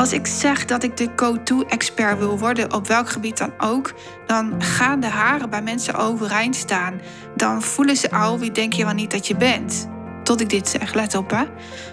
[0.00, 3.94] Als ik zeg dat ik de go-to-expert wil worden, op welk gebied dan ook,
[4.26, 7.00] dan gaan de haren bij mensen overeind staan.
[7.36, 9.88] Dan voelen ze al wie denk je wel niet dat je bent.
[10.22, 11.44] Tot ik dit zeg, let op hè.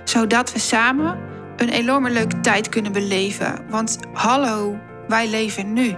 [0.03, 1.19] Zodat we samen
[1.57, 3.65] een enorme leuke tijd kunnen beleven.
[3.69, 5.95] Want hallo, wij leven nu.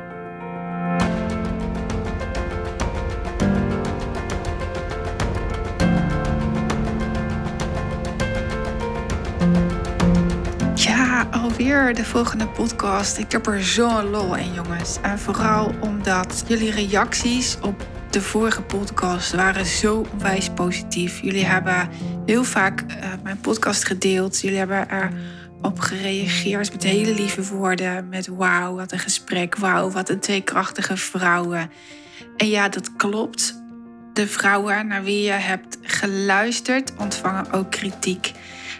[11.49, 13.17] Alweer de volgende podcast.
[13.17, 14.97] Ik heb er zo'n lol in, jongens.
[15.01, 21.21] En vooral omdat jullie reacties op de vorige podcast waren zo onwijs positief.
[21.21, 21.89] Jullie hebben
[22.25, 24.39] heel vaak uh, mijn podcast gedeeld.
[24.39, 24.87] Jullie hebben
[25.61, 28.09] erop gereageerd met hele lieve woorden.
[28.09, 29.55] Met wauw, wat een gesprek.
[29.55, 31.71] Wauw, wat een twee krachtige vrouwen.
[32.37, 33.61] En ja, dat klopt.
[34.13, 38.31] De vrouwen naar wie je hebt geluisterd ontvangen ook kritiek.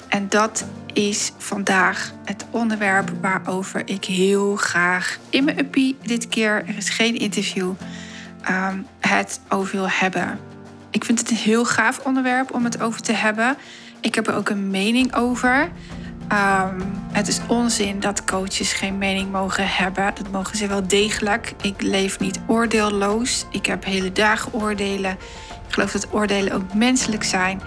[0.07, 6.63] En dat is vandaag het onderwerp waarover ik heel graag in mijn uppie dit keer,
[6.67, 7.71] er is geen interview,
[8.49, 10.39] um, het over wil hebben.
[10.89, 13.57] Ik vind het een heel gaaf onderwerp om het over te hebben.
[13.99, 15.69] Ik heb er ook een mening over.
[16.31, 20.11] Um, het is onzin dat coaches geen mening mogen hebben.
[20.15, 21.53] Dat mogen ze wel degelijk.
[21.61, 23.45] Ik leef niet oordeelloos.
[23.51, 25.11] Ik heb hele dagen oordelen.
[25.67, 27.61] Ik geloof dat oordelen ook menselijk zijn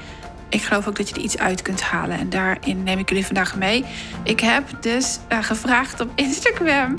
[0.52, 2.18] ik geloof ook dat je er iets uit kunt halen.
[2.18, 3.84] En daarin neem ik jullie vandaag mee.
[4.22, 6.98] Ik heb dus uh, gevraagd op Instagram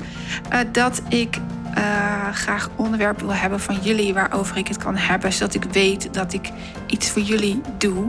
[0.52, 1.36] uh, dat ik
[1.78, 5.32] uh, graag onderwerpen wil hebben van jullie waarover ik het kan hebben.
[5.32, 6.50] Zodat ik weet dat ik
[6.86, 8.06] iets voor jullie doe.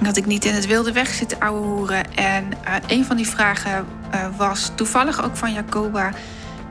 [0.00, 2.14] Dat ik niet in het wilde weg zit ouwe hoeren.
[2.14, 2.44] En
[2.86, 3.86] een van die vragen
[4.36, 6.10] was toevallig ook van Jacoba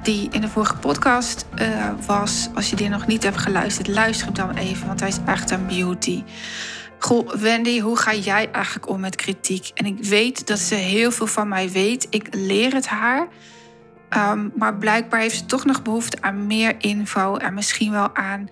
[0.03, 1.46] die in de vorige podcast
[2.06, 2.50] was.
[2.56, 5.52] Als je die nog niet hebt geluisterd, luister hem dan even, want hij is echt
[5.52, 6.23] een beauty.
[7.04, 9.72] Goh, Wendy, hoe ga jij eigenlijk om met kritiek?
[9.74, 12.08] En ik weet dat ze heel veel van mij weet.
[12.10, 13.28] Ik leer het haar.
[14.18, 18.50] Um, maar blijkbaar heeft ze toch nog behoefte aan meer info en misschien wel aan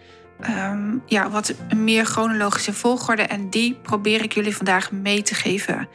[0.49, 3.21] um, ja, wat meer chronologische volgorde.
[3.21, 5.87] En die probeer ik jullie vandaag mee te geven.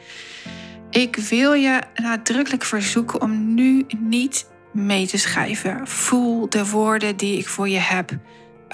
[0.89, 5.87] Ik wil je nadrukkelijk verzoeken om nu niet mee te schrijven.
[5.87, 8.11] Voel de woorden die ik voor je heb.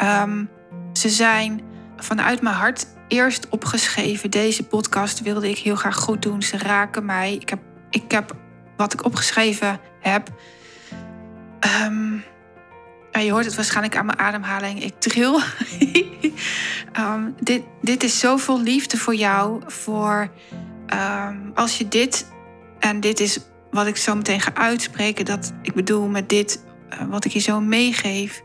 [0.04, 0.50] Um,
[0.94, 1.62] ze zijn
[1.98, 4.30] vanuit mijn hart eerst opgeschreven.
[4.30, 6.42] Deze podcast wilde ik heel graag goed doen.
[6.42, 7.34] Ze raken mij.
[7.34, 8.36] Ik heb, ik heb
[8.78, 10.30] wat ik opgeschreven heb.
[11.86, 12.24] Um,
[13.12, 14.84] je hoort het waarschijnlijk aan mijn ademhaling.
[14.84, 15.40] Ik tril.
[17.00, 19.62] um, dit, dit is zoveel liefde voor jou.
[19.66, 20.32] Voor
[20.94, 22.32] um, als je dit.
[22.80, 23.40] En dit is
[23.72, 25.26] wat ik zo meteen ga uitspreken.
[25.26, 26.64] Dat ik bedoel met dit.
[26.94, 28.42] Uh, wat ik je zo meegeef.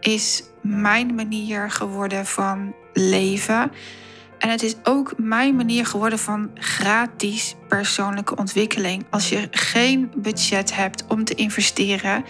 [0.00, 3.72] Is mijn manier geworden van leven.
[4.38, 9.04] En het is ook mijn manier geworden van gratis persoonlijke ontwikkeling.
[9.10, 12.24] Als je geen budget hebt om te investeren,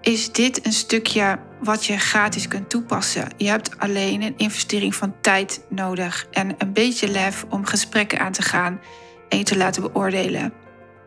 [0.00, 3.28] is dit een stukje wat je gratis kunt toepassen.
[3.36, 8.32] Je hebt alleen een investering van tijd nodig en een beetje lef om gesprekken aan
[8.32, 8.80] te gaan
[9.28, 10.52] en je te laten beoordelen.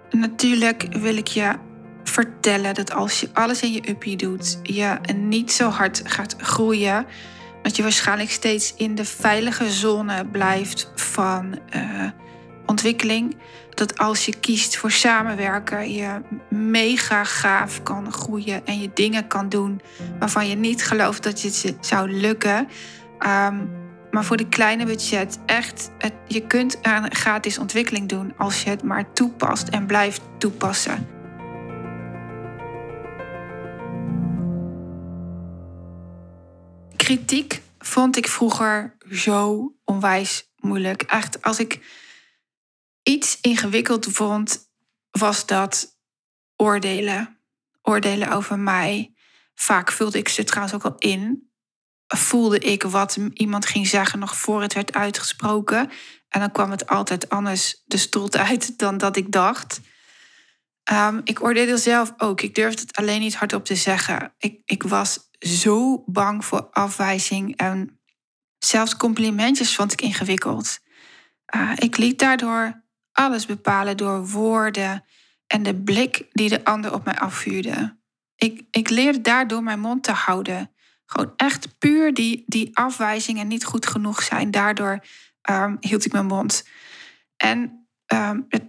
[0.10, 1.54] Natuurlijk wil ik je
[2.04, 7.06] vertellen dat als je alles in je uppie doet, je niet zo hard gaat groeien
[7.62, 11.82] dat je waarschijnlijk steeds in de veilige zone blijft van uh,
[12.66, 13.38] ontwikkeling.
[13.74, 19.50] Dat als je kiest voor samenwerken, je mega gaaf kan groeien en je dingen kan
[19.50, 19.82] doen
[20.20, 22.68] waarvan je niet gelooft dat het zou lukken.
[23.20, 23.70] Um,
[24.12, 25.92] maar voor de kleine budget, echt,
[26.28, 31.19] je kunt een gratis ontwikkeling doen als je het maar toepast en blijft toepassen.
[37.16, 41.02] Kritiek vond ik vroeger zo onwijs moeilijk.
[41.02, 41.80] Echt, als ik
[43.04, 44.70] iets ingewikkeld vond,
[45.12, 45.98] was dat
[46.56, 47.40] oordelen.
[47.82, 49.14] Oordelen over mij.
[49.56, 51.52] Vaak vulde ik ze trouwens ook al in.
[52.08, 55.90] Voelde ik wat iemand ging zeggen nog voor het werd uitgesproken.
[56.28, 59.80] En dan kwam het altijd anders de strot uit dan dat ik dacht.
[60.92, 62.42] Um, ik oordeelde zelf ook.
[62.42, 64.34] Ik durfde het alleen niet hardop te zeggen.
[64.38, 68.00] Ik, ik was zo bang voor afwijzing en
[68.58, 70.80] zelfs complimentjes vond ik ingewikkeld.
[71.56, 75.04] Uh, ik liet daardoor alles bepalen door woorden
[75.48, 77.98] en de blik die de ander op mij afvuurde.
[78.36, 80.72] Ik, ik leerde daardoor mijn mond te houden.
[81.06, 84.52] Gewoon echt puur die, die afwijzingen niet goed genoeg zijn.
[84.52, 85.06] Daardoor
[85.50, 86.68] um, hield ik mijn mond.
[87.38, 88.64] En um, het,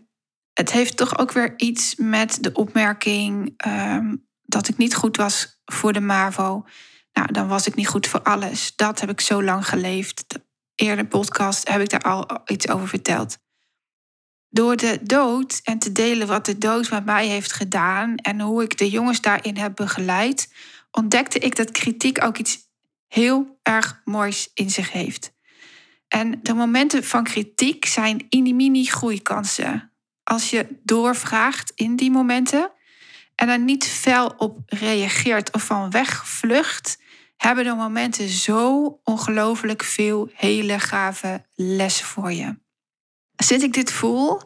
[0.53, 5.60] het heeft toch ook weer iets met de opmerking um, dat ik niet goed was
[5.73, 6.65] voor de MAVO.
[7.13, 8.77] Nou, dan was ik niet goed voor alles.
[8.77, 10.39] Dat heb ik zo lang geleefd.
[10.75, 13.39] De podcast heb ik daar al iets over verteld.
[14.49, 18.63] Door de dood en te delen wat de dood met mij heeft gedaan en hoe
[18.63, 20.53] ik de jongens daarin heb begeleid,
[20.91, 22.59] ontdekte ik dat kritiek ook iets
[23.07, 25.33] heel erg moois in zich heeft.
[26.09, 29.93] En de momenten van kritiek zijn mini groeikansen.
[30.23, 32.71] Als je doorvraagt in die momenten
[33.41, 36.99] en er niet fel op reageert of van wegvlucht,
[37.37, 42.59] hebben de momenten zo ongelooflijk veel hele gave lessen voor je.
[43.37, 44.41] Sinds ik dit voel,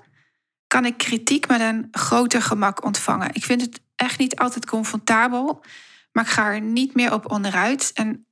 [0.67, 3.35] kan ik kritiek met een groter gemak ontvangen.
[3.35, 5.65] Ik vind het echt niet altijd comfortabel,
[6.13, 7.91] maar ik ga er niet meer op onderuit.
[7.95, 8.27] En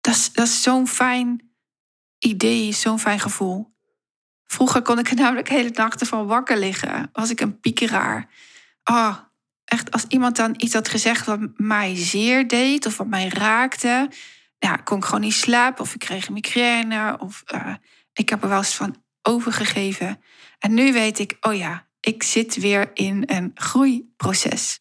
[0.00, 1.50] dat is, dat is zo'n fijn
[2.18, 3.74] idee, zo'n fijn gevoel.
[4.46, 7.08] Vroeger kon ik er namelijk hele nachten van wakker liggen.
[7.12, 8.28] Was ik een piekeraar.
[8.84, 9.16] Oh,
[9.66, 14.10] echt, als iemand dan iets had gezegd wat mij zeer deed of wat mij raakte,
[14.58, 17.74] ja, kon ik gewoon niet slapen of ik kreeg een migraine of uh,
[18.12, 20.22] ik heb er wel eens van overgegeven.
[20.58, 24.80] En nu weet ik, oh ja, ik zit weer in een groeiproces.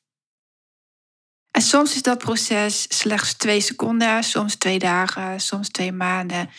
[1.51, 6.49] En soms is dat proces slechts twee seconden, soms twee dagen, soms twee maanden.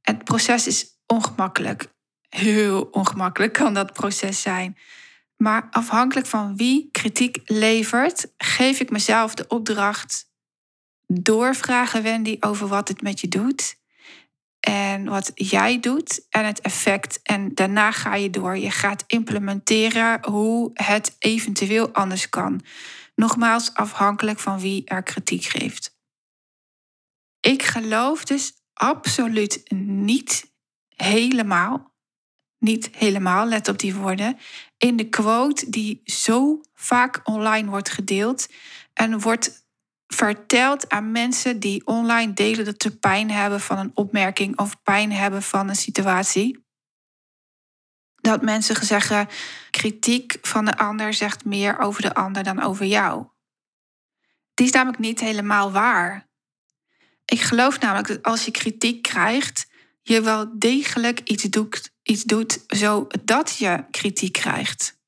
[0.00, 1.86] Het proces is ongemakkelijk.
[2.28, 4.78] Heel ongemakkelijk kan dat proces zijn.
[5.42, 10.30] Maar afhankelijk van wie kritiek levert, geef ik mezelf de opdracht
[11.06, 13.76] doorvragen, Wendy, over wat het met je doet.
[14.60, 17.22] En wat jij doet en het effect.
[17.22, 18.56] En daarna ga je door.
[18.56, 22.60] Je gaat implementeren hoe het eventueel anders kan.
[23.14, 25.96] Nogmaals, afhankelijk van wie er kritiek geeft.
[27.40, 30.52] Ik geloof dus absoluut niet
[30.96, 31.94] helemaal,
[32.58, 34.38] niet helemaal, let op die woorden,
[34.78, 38.48] in de quote die zo vaak online wordt gedeeld
[38.92, 39.66] en wordt
[40.06, 45.12] verteld aan mensen die online delen dat ze pijn hebben van een opmerking of pijn
[45.12, 46.66] hebben van een situatie.
[48.16, 49.28] Dat mensen zeggen,
[49.70, 53.26] kritiek van de ander zegt meer over de ander dan over jou.
[54.54, 56.28] Die is namelijk niet helemaal waar.
[57.24, 59.68] Ik geloof namelijk dat als je kritiek krijgt,
[60.02, 64.98] je wel degelijk iets doet, iets doet zodat je kritiek krijgt.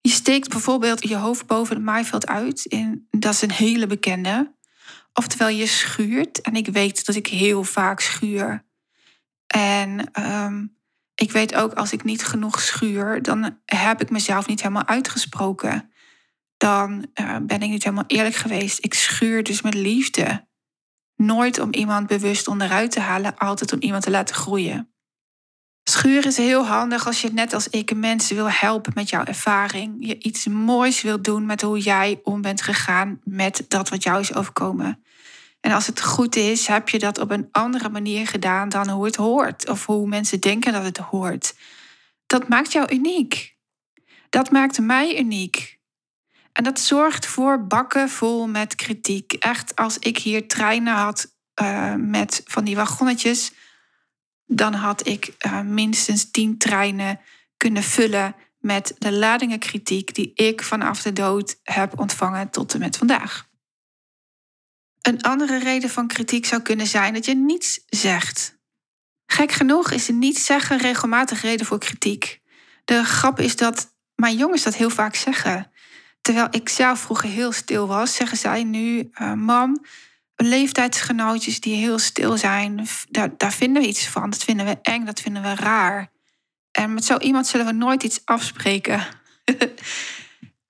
[0.00, 2.66] Je steekt bijvoorbeeld je hoofd boven het maaiveld uit.
[2.68, 4.54] En dat is een hele bekende.
[5.12, 6.40] Oftewel, je schuurt.
[6.40, 8.64] En ik weet dat ik heel vaak schuur.
[9.46, 10.66] En ehm,
[11.14, 15.92] ik weet ook als ik niet genoeg schuur, dan heb ik mezelf niet helemaal uitgesproken.
[16.56, 18.84] Dan uh, ben ik niet helemaal eerlijk geweest.
[18.84, 20.46] Ik schuur dus met liefde.
[21.16, 24.92] Nooit om iemand bewust onderuit te halen, altijd om iemand te laten groeien.
[25.88, 29.96] Schuur is heel handig als je net als ik mensen wil helpen met jouw ervaring.
[29.98, 34.20] Je iets moois wilt doen met hoe jij om bent gegaan met dat wat jou
[34.20, 35.02] is overkomen.
[35.60, 39.04] En als het goed is, heb je dat op een andere manier gedaan dan hoe
[39.04, 39.68] het hoort.
[39.68, 41.54] Of hoe mensen denken dat het hoort.
[42.26, 43.56] Dat maakt jou uniek.
[44.30, 45.78] Dat maakt mij uniek.
[46.52, 49.32] En dat zorgt voor bakken vol met kritiek.
[49.32, 53.52] Echt, als ik hier treinen had uh, met van die wagonnetjes
[54.48, 57.20] dan had ik uh, minstens tien treinen
[57.56, 62.80] kunnen vullen met de ladingen kritiek die ik vanaf de dood heb ontvangen tot en
[62.80, 63.46] met vandaag.
[65.00, 68.58] Een andere reden van kritiek zou kunnen zijn dat je niets zegt.
[69.26, 72.40] Gek genoeg is niet zeggen regelmatig reden voor kritiek.
[72.84, 75.70] De grap is dat mijn jongens dat heel vaak zeggen.
[76.20, 79.84] Terwijl ik zelf vroeger heel stil was, zeggen zij nu: uh, Mam,
[80.42, 84.30] leeftijdsgenootjes die heel stil zijn, daar, daar vinden we iets van.
[84.30, 86.10] Dat vinden we eng, dat vinden we raar.
[86.70, 89.06] En met zo iemand zullen we nooit iets afspreken.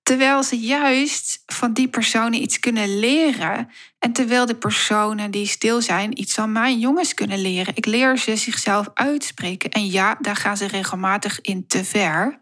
[0.09, 3.69] terwijl ze juist van die personen iets kunnen leren.
[3.99, 7.75] En terwijl de personen die stil zijn iets van mijn jongens kunnen leren.
[7.75, 9.69] Ik leer ze zichzelf uitspreken.
[9.69, 12.41] En ja, daar gaan ze regelmatig in te ver.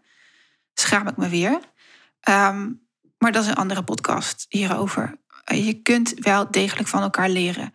[0.74, 1.60] Schaam ik me weer.
[2.20, 2.70] Ehm,
[3.18, 5.18] maar dat is een andere podcast hierover.
[5.54, 7.74] Je kunt wel degelijk van elkaar leren.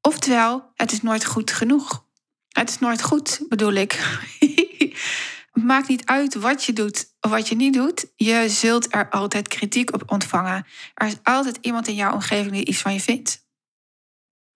[0.00, 2.06] Oftewel, het is nooit goed genoeg.
[2.48, 4.18] Het is nooit goed, bedoel ik.
[5.52, 8.06] maakt niet uit wat je doet of wat je niet doet.
[8.16, 10.66] Je zult er altijd kritiek op ontvangen.
[10.94, 13.46] Er is altijd iemand in jouw omgeving die iets van je vindt.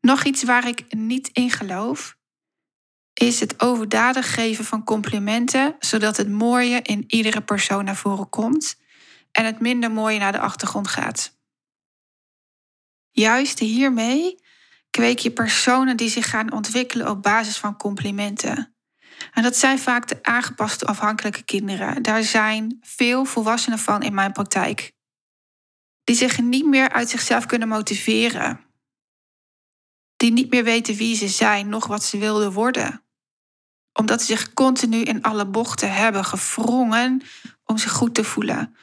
[0.00, 2.16] Nog iets waar ik niet in geloof,
[3.12, 8.80] is het overdadig geven van complimenten, zodat het mooie in iedere persoon naar voren komt
[9.32, 11.40] en het minder mooie naar de achtergrond gaat.
[13.12, 14.40] Juist hiermee
[14.90, 18.74] kweek je personen die zich gaan ontwikkelen op basis van complimenten.
[19.32, 22.02] En dat zijn vaak de aangepaste afhankelijke kinderen.
[22.02, 24.92] Daar zijn veel volwassenen van in mijn praktijk.
[26.04, 28.60] Die zich niet meer uit zichzelf kunnen motiveren.
[30.16, 33.04] Die niet meer weten wie ze zijn, nog wat ze wilden worden.
[33.92, 37.22] Omdat ze zich continu in alle bochten hebben gewrongen
[37.64, 38.76] om zich goed te voelen.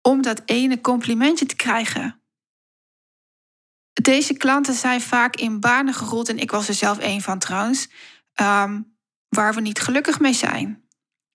[0.00, 2.21] Om dat ene complimentje te krijgen.
[3.92, 7.88] Deze klanten zijn vaak in banen gerold, en ik was er zelf een van trouwens,
[8.32, 8.82] ehm,
[9.28, 10.82] waar we niet gelukkig mee zijn.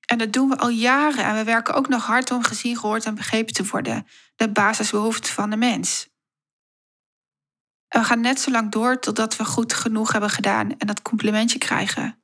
[0.05, 3.05] En dat doen we al jaren en we werken ook nog hard om gezien, gehoord
[3.05, 4.07] en begrepen te worden.
[4.35, 6.09] De basisbehoeften van de mens.
[7.87, 11.01] En we gaan net zo lang door totdat we goed genoeg hebben gedaan en dat
[11.01, 12.23] complimentje krijgen.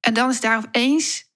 [0.00, 1.30] En dan is daar opeens,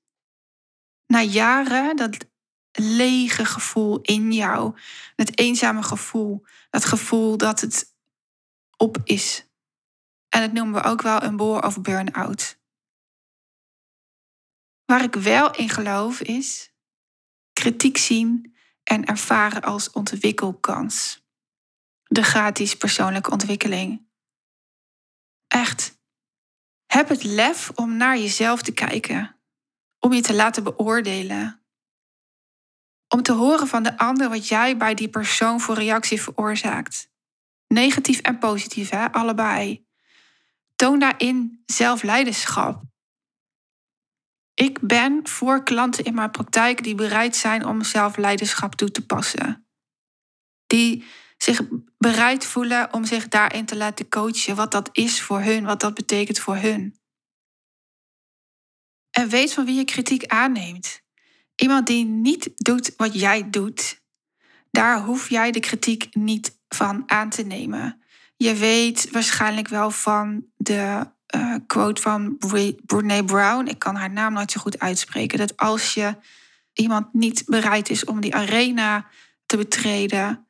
[1.06, 2.26] na jaren, dat
[2.72, 4.78] lege gevoel in jou,
[5.16, 7.91] het eenzame gevoel, dat gevoel dat het
[8.82, 9.46] op is.
[10.28, 12.60] En dat noemen we ook wel een boor of burn-out.
[14.84, 16.74] Waar ik wel in geloof is
[17.52, 21.26] kritiek zien en ervaren als ontwikkelkans.
[22.02, 24.08] De gratis persoonlijke ontwikkeling.
[25.46, 26.00] Echt.
[26.86, 29.40] Heb het lef om naar jezelf te kijken.
[29.98, 31.64] Om je te laten beoordelen.
[33.08, 37.11] Om te horen van de ander wat jij bij die persoon voor reactie veroorzaakt.
[37.72, 39.12] Negatief en positief, hè?
[39.12, 39.86] allebei.
[40.76, 42.82] Toon daarin zelfleiderschap.
[44.54, 49.66] Ik ben voor klanten in mijn praktijk die bereid zijn om zelfleiderschap toe te passen.
[50.66, 51.04] Die
[51.36, 51.60] zich
[51.98, 55.94] bereid voelen om zich daarin te laten coachen, wat dat is voor hun, wat dat
[55.94, 56.98] betekent voor hun.
[59.10, 61.00] En weet van wie je kritiek aanneemt.
[61.56, 64.00] Iemand die niet doet wat jij doet,
[64.70, 68.02] daar hoef jij de kritiek niet van aan te nemen.
[68.36, 72.38] Je weet waarschijnlijk wel van de uh, quote van
[72.86, 73.66] Brene Brown.
[73.66, 75.38] Ik kan haar naam nooit zo goed uitspreken.
[75.38, 76.16] Dat als je
[76.72, 79.06] iemand niet bereid is om die arena
[79.46, 80.46] te betreden,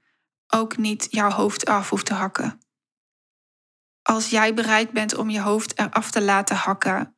[0.47, 2.61] ook niet jouw hoofd af hoeft te hakken.
[4.03, 7.17] Als jij bereid bent om je hoofd eraf te laten hakken,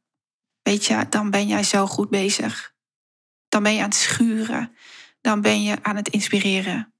[0.63, 2.75] weet je, dan ben jij zo goed bezig.
[3.49, 4.77] Dan ben je aan het schuren.
[5.21, 6.94] Dan ben je aan het inspireren.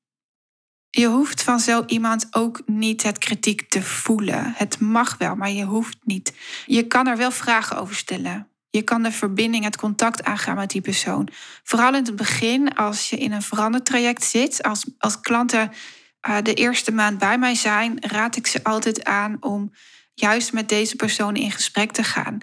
[0.97, 4.53] Je hoeft van zo iemand ook niet het kritiek te voelen.
[4.57, 6.35] Het mag wel, maar je hoeft niet.
[6.67, 8.49] Je kan er wel vragen over stellen.
[8.71, 11.29] Je kan de verbinding, het contact aangaan met die persoon.
[11.63, 15.73] Vooral in het begin, als je in een verandertraject zit, als, als klanten
[16.29, 19.73] uh, de eerste maand bij mij zijn, raad ik ze altijd aan om
[20.13, 22.39] juist met deze persoon in gesprek te gaan.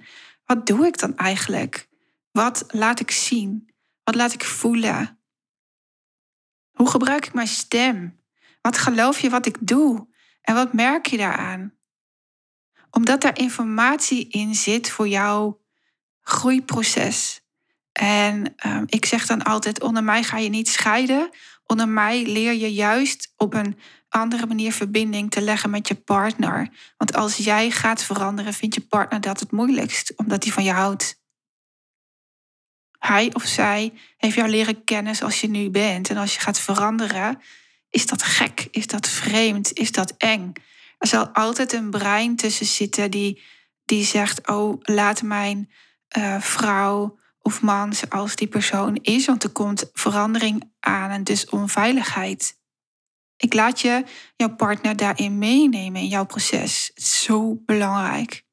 [0.45, 1.87] Wat doe ik dan eigenlijk?
[2.31, 3.73] Wat laat ik zien?
[4.03, 5.19] Wat laat ik voelen?
[6.71, 8.20] Hoe gebruik ik mijn stem?
[8.61, 10.07] Wat geloof je wat ik doe?
[10.41, 11.73] En wat merk je daaraan?
[12.89, 15.61] Omdat daar informatie in zit voor jouw
[16.21, 17.41] groeiproces.
[17.91, 21.29] En um, ik zeg dan altijd: onder mij ga je niet scheiden.
[21.65, 23.77] Onder mij leer je juist op een
[24.09, 26.69] andere manier verbinding te leggen met je partner.
[26.97, 30.71] Want als jij gaat veranderen, vindt je partner dat het moeilijkst, omdat hij van je
[30.71, 31.19] houdt.
[32.99, 36.09] Hij of zij heeft jou leren kennen zoals je nu bent.
[36.09, 37.41] En als je gaat veranderen,
[37.91, 38.67] is dat gek?
[38.71, 39.73] Is dat vreemd?
[39.73, 40.53] Is dat eng?
[40.97, 43.41] Er zal altijd een brein tussen zitten die,
[43.85, 45.71] die zegt: Oh, laat mijn
[46.17, 51.49] uh, vrouw of man zoals die persoon is, want er komt verandering aan en dus
[51.49, 52.59] onveiligheid.
[53.37, 54.03] Ik laat je
[54.35, 56.91] jouw partner daarin meenemen in jouw proces.
[56.93, 58.43] Zo belangrijk.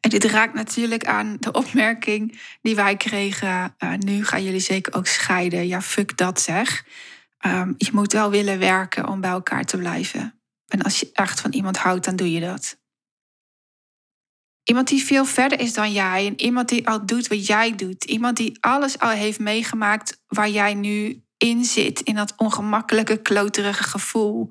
[0.00, 3.74] En dit raakt natuurlijk aan de opmerking die wij kregen.
[3.78, 5.66] Uh, nu gaan jullie zeker ook scheiden.
[5.66, 6.84] Ja, fuck dat zeg.
[7.46, 10.40] Um, je moet wel willen werken om bij elkaar te blijven.
[10.66, 12.78] En als je echt van iemand houdt, dan doe je dat.
[14.62, 18.04] Iemand die veel verder is dan jij en iemand die al doet wat jij doet.
[18.04, 23.82] Iemand die alles al heeft meegemaakt waar jij nu in zit, in dat ongemakkelijke, kloterige
[23.82, 24.50] gevoel.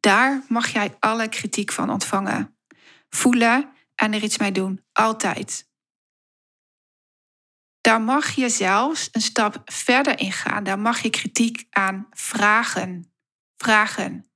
[0.00, 2.56] Daar mag jij alle kritiek van ontvangen.
[3.08, 4.84] Voelen en er iets mee doen.
[4.92, 5.70] Altijd.
[7.82, 10.64] Daar mag je zelfs een stap verder in gaan.
[10.64, 13.12] Daar mag je kritiek aan vragen.
[13.56, 14.26] Vragen.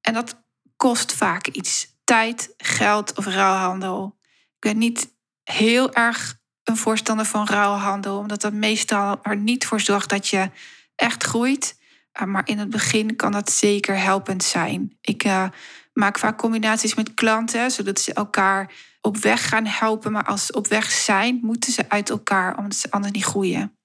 [0.00, 0.44] En dat
[0.76, 1.92] kost vaak iets.
[2.04, 4.18] Tijd, geld of ruilhandel.
[4.54, 9.80] Ik ben niet heel erg een voorstander van ruilhandel, omdat dat meestal er niet voor
[9.80, 10.50] zorgt dat je
[10.94, 11.78] echt groeit.
[12.12, 14.96] Eh, maar in het begin kan dat zeker helpend zijn.
[15.00, 15.48] Ik uh,
[15.92, 18.72] maak vaak combinaties met klanten, zodat ze elkaar
[19.04, 20.12] op weg gaan helpen.
[20.12, 23.78] Maar als ze op weg zijn, moeten ze uit elkaar, omdat ze anders niet groeien.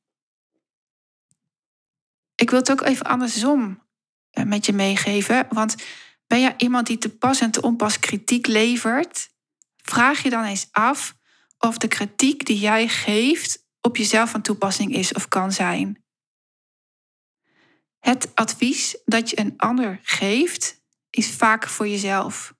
[2.35, 3.83] Ik wil het ook even andersom
[4.29, 5.47] eh, met je meegeven.
[5.49, 5.75] Want
[6.27, 9.29] ben jij iemand die te pas en te onpas kritiek levert?
[9.77, 11.15] Vraag je dan eens af
[11.57, 16.03] of de kritiek die jij geeft op jezelf van toepassing is of kan zijn.
[17.99, 22.53] Het advies dat je een ander geeft, is vaak voor jezelf.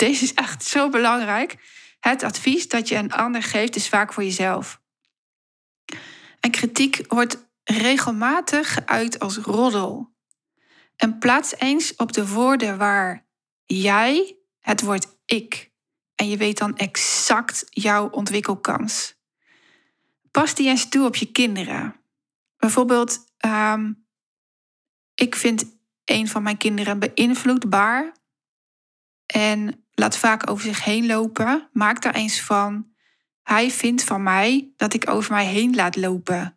[0.00, 1.56] Deze is echt zo belangrijk.
[1.98, 4.80] Het advies dat je een ander geeft is vaak voor jezelf.
[6.40, 10.14] En kritiek wordt regelmatig geuit als roddel.
[10.96, 13.26] En plaats eens op de woorden waar
[13.64, 15.70] jij het woord ik.
[16.14, 19.14] En je weet dan exact jouw ontwikkelkans.
[20.30, 22.00] Pas die eens toe op je kinderen.
[22.56, 23.92] Bijvoorbeeld, ehm,
[25.14, 25.64] ik vind
[26.04, 28.18] een van mijn kinderen beïnvloedbaar
[29.26, 31.68] en laat vaak over zich heen lopen.
[31.72, 32.88] Maak daar eens van.
[33.42, 36.54] Hij vindt van mij dat ik over mij heen laat lopen.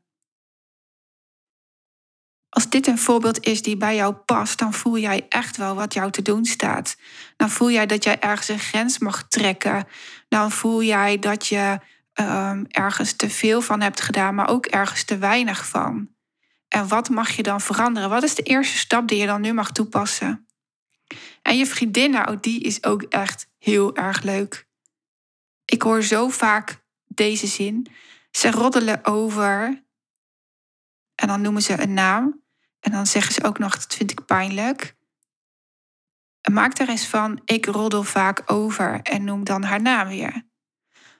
[2.50, 5.94] Als dit een voorbeeld is die bij jou past, dan voel jij echt wel wat
[5.94, 6.98] jou te doen staat.
[7.38, 9.88] Dan voel jij dat jij ergens een grens mag trekken.
[10.28, 11.80] Dan voel jij dat je
[12.14, 16.10] um, ergens te veel van hebt gedaan, maar ook ergens te weinig van.
[16.68, 18.10] En wat mag je dan veranderen?
[18.10, 20.48] Wat is de eerste stap die je dan nu mag toepassen?
[21.44, 24.68] En je vriendin, nou, die is ook echt heel erg leuk.
[25.66, 27.88] Ik hoor zo vaak deze zin.
[28.32, 29.84] Ze roddelen over.
[31.16, 32.44] En dan noemen ze een naam.
[32.80, 34.96] En dan zeggen ze ook nog, dat vind ik pijnlijk.
[36.52, 40.48] Maak er eens van, ik roddel vaak over en noem dan haar naam weer.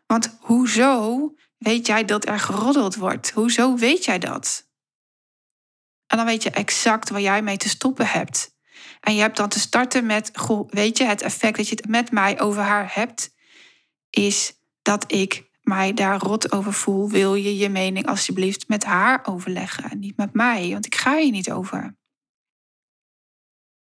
[0.06, 3.32] Want hoezo weet jij dat er geroddeld wordt?
[3.32, 4.70] Hoezo weet jij dat?
[6.08, 8.53] En dan weet je exact waar jij mee te stoppen hebt.
[9.04, 11.88] En je hebt dan te starten met, goh, weet je, het effect dat je het
[11.88, 13.36] met mij over haar hebt,
[14.10, 17.10] is dat ik mij daar rot over voel.
[17.10, 21.16] Wil je je mening alsjeblieft met haar overleggen en niet met mij, want ik ga
[21.16, 21.98] hier niet over.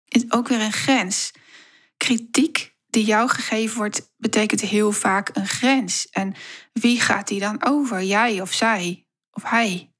[0.05, 1.31] Is ook weer een grens.
[1.97, 6.07] Kritiek die jou gegeven wordt, betekent heel vaak een grens.
[6.09, 6.33] En
[6.73, 8.03] wie gaat die dan over?
[8.03, 9.07] Jij of zij?
[9.31, 9.93] Of hij?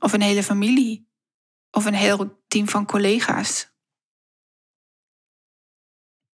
[0.00, 1.08] Of een hele familie?
[1.70, 3.70] Of een heel team van collega's?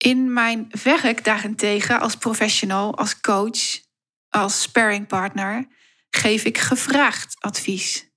[0.05, 3.81] In mijn werk daarentegen als professional, als coach,
[4.29, 5.67] als sparringpartner,
[6.11, 8.11] geef ik gevraagd advies.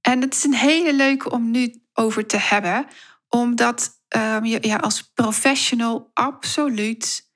[0.00, 2.86] En het is een hele leuke om nu over te hebben,
[3.28, 7.30] omdat um, je ja, als professional absoluut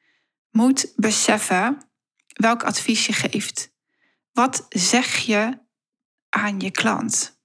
[0.51, 1.91] moet beseffen
[2.27, 3.73] welk advies je geeft.
[4.33, 5.59] Wat zeg je
[6.29, 7.41] aan je klant?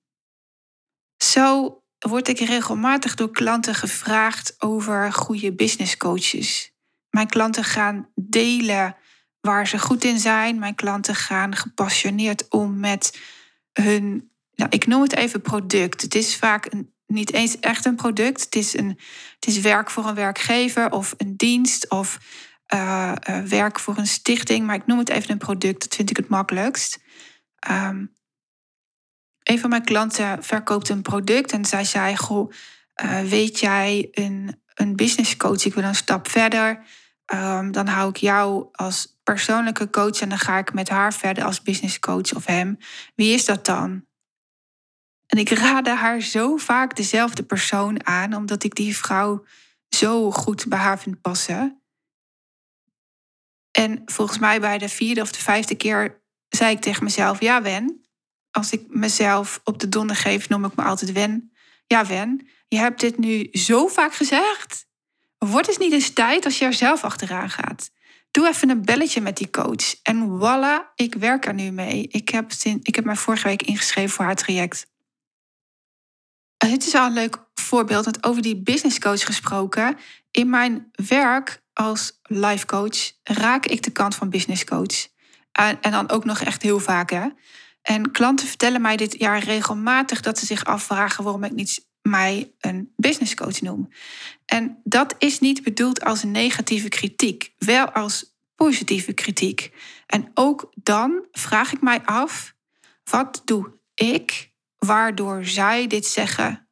[1.18, 6.74] Zo word ik regelmatig door klanten gevraagd over goede business coaches.
[7.10, 8.96] Mijn klanten gaan delen
[9.42, 10.60] waar ze goed in zijn.
[10.60, 13.20] Mijn klanten gaan gepassioneerd om met
[13.74, 16.02] hun, nou, ik noem het even product.
[16.02, 16.70] Het is vaak
[17.08, 18.44] niet eens echt een product.
[18.44, 19.00] Het is, een,
[19.36, 22.20] het is werk voor een werkgever of een dienst of
[22.74, 24.66] uh, uh, werk voor een stichting.
[24.66, 25.82] Maar ik noem het even een product.
[25.82, 27.00] Dat vind ik het makkelijkst.
[27.70, 28.16] Um,
[29.44, 32.52] een van mijn klanten verkoopt een product en zij zei: Goh,
[33.04, 35.66] uh, weet jij een, een business coach?
[35.66, 36.86] Ik wil een stap verder.
[37.34, 41.44] Um, dan hou ik jou als persoonlijke coach en dan ga ik met haar verder
[41.44, 42.78] als business coach of hem.
[43.16, 44.06] Wie is dat dan?
[45.26, 49.46] En ik raadde haar zo vaak dezelfde persoon aan, omdat ik die vrouw
[49.90, 51.82] zo goed bij haar vind passen.
[53.72, 57.62] En volgens mij bij de vierde of de vijfde keer zei ik tegen mezelf: Ja,
[57.62, 58.03] Wen,
[58.54, 61.52] als ik mezelf op de donder geef, noem ik me altijd Wen.
[61.88, 64.86] Ja, Wen, je hebt dit nu zo vaak gezegd.
[65.38, 67.89] Wordt het niet eens tijd als je er zelf achteraan gaat?
[68.32, 70.02] Doe even een belletje met die coach.
[70.04, 72.08] En voilà, ik werk er nu mee.
[72.08, 74.88] Ik heb, ik heb mij vorige week ingeschreven voor haar traject.
[76.58, 79.98] Het is al een leuk voorbeeld, want over die business coach gesproken.
[80.32, 85.08] In mijn werk als life coach raak ik de kant van business coach.
[85.52, 87.10] En, en dan ook nog echt heel vaak.
[87.10, 87.28] Hè?
[87.84, 92.54] En klanten vertellen mij dit jaar regelmatig dat ze zich afvragen waarom ik niet mij
[92.60, 93.89] een business coach noem.
[94.46, 99.72] En dat is niet bedoeld als een negatieve kritiek, wel als positieve kritiek.
[100.08, 102.56] En ook dan vraag ik mij af,
[103.04, 106.67] wat doe ik waardoor zij dit zeggen?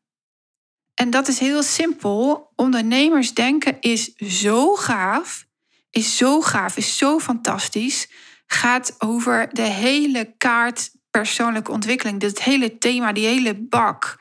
[0.93, 2.51] En dat is heel simpel.
[2.55, 5.45] Ondernemers denken is zo gaaf,
[5.89, 8.09] is zo gaaf, is zo fantastisch.
[8.45, 12.19] Gaat over de hele kaart persoonlijke ontwikkeling.
[12.19, 14.19] Dit hele thema, die hele bak.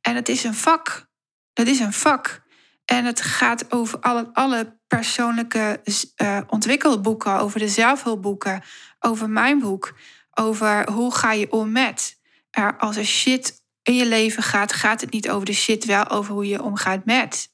[0.00, 1.08] En het is een vak.
[1.52, 2.42] Het is een vak.
[2.84, 5.80] En het gaat over alle, alle persoonlijke
[6.16, 8.62] uh, ontwikkelboeken, over de zelfhulpboeken,
[9.00, 9.94] over mijn boek,
[10.30, 12.20] over hoe ga je om met.
[12.50, 16.08] Er, als er shit in je leven gaat, gaat het niet over de shit, wel
[16.08, 17.52] over hoe je omgaat met.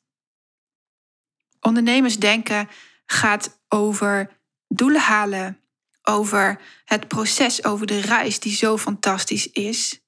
[1.60, 2.68] Ondernemers denken
[3.06, 5.60] gaat over doelen halen,
[6.08, 10.00] over het proces, over de reis die zo fantastisch is.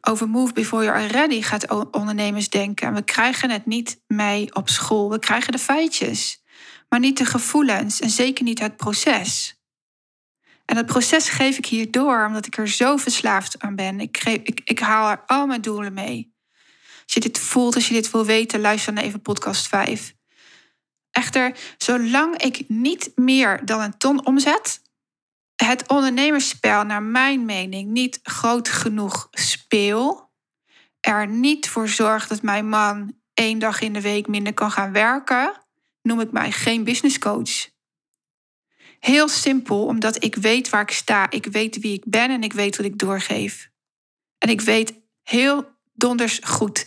[0.00, 2.86] Over Move Before You Are Ready gaat ondernemers denken.
[2.86, 5.10] En we krijgen het niet mee op school.
[5.10, 6.42] We krijgen de feitjes.
[6.88, 9.60] maar niet de gevoelens en zeker niet het proces.
[10.64, 14.00] En het proces geef ik hier door omdat ik er zo verslaafd aan ben.
[14.00, 16.34] Ik, geef, ik, ik haal er al mijn doelen mee.
[17.04, 20.14] Als je dit voelt, als je dit wil weten, luister dan even podcast 5.
[21.10, 24.80] Echter, zolang ik niet meer dan een ton omzet,
[25.56, 30.30] het ondernemersspel naar mijn mening niet groot genoeg speel,
[31.00, 34.92] er niet voor zorg dat mijn man één dag in de week minder kan gaan
[34.92, 35.52] werken,
[36.02, 37.68] noem ik mij geen business coach.
[39.00, 42.52] Heel simpel, omdat ik weet waar ik sta, ik weet wie ik ben en ik
[42.52, 43.70] weet wat ik doorgeef.
[44.38, 46.86] En ik weet heel donders goed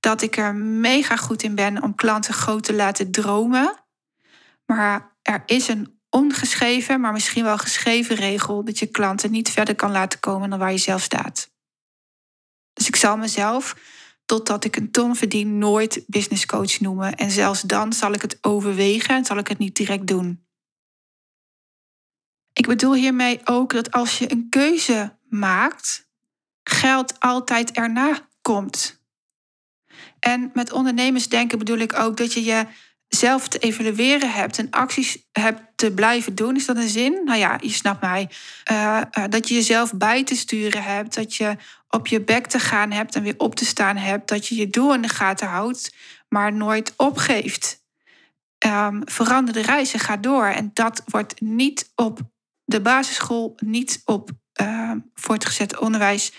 [0.00, 3.84] dat ik er mega goed in ben om klanten groot te laten dromen.
[4.66, 9.74] Maar er is een ongeschreven, maar misschien wel geschreven regel dat je klanten niet verder
[9.74, 11.50] kan laten komen dan waar je zelf staat.
[12.72, 13.76] Dus ik zal mezelf,
[14.24, 17.14] totdat ik een ton verdien, nooit business coach noemen.
[17.14, 20.44] En zelfs dan zal ik het overwegen en zal ik het niet direct doen.
[22.52, 26.08] Ik bedoel hiermee ook dat als je een keuze maakt,
[26.62, 29.02] geld altijd erna komt.
[30.18, 32.66] En met ondernemersdenken bedoel ik ook dat je je
[33.08, 36.56] zelf te evalueren hebt en acties hebt te blijven doen.
[36.56, 37.20] Is dat een zin?
[37.24, 38.30] Nou ja, je snapt mij.
[38.70, 41.14] Uh, uh, dat je jezelf bij te sturen hebt.
[41.14, 41.56] Dat je
[41.88, 44.28] op je bek te gaan hebt en weer op te staan hebt.
[44.28, 45.94] Dat je je doel in de gaten houdt,
[46.28, 47.84] maar nooit opgeeft.
[48.66, 50.46] Um, verander de reizen, ga door.
[50.46, 52.20] En dat wordt niet op
[52.64, 56.32] de basisschool, niet op uh, voortgezet onderwijs.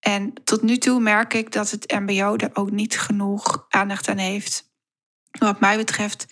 [0.00, 4.18] En tot nu toe merk ik dat het MBO er ook niet genoeg aandacht aan
[4.18, 4.70] heeft.
[5.38, 6.26] Wat mij betreft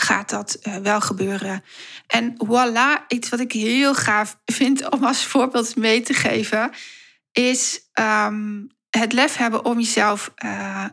[0.00, 1.64] gaat dat uh, wel gebeuren.
[2.06, 6.70] En voilà, iets wat ik heel gaaf vind om als voorbeeld mee te geven,
[7.32, 10.84] is um, het lef hebben om jezelf uh,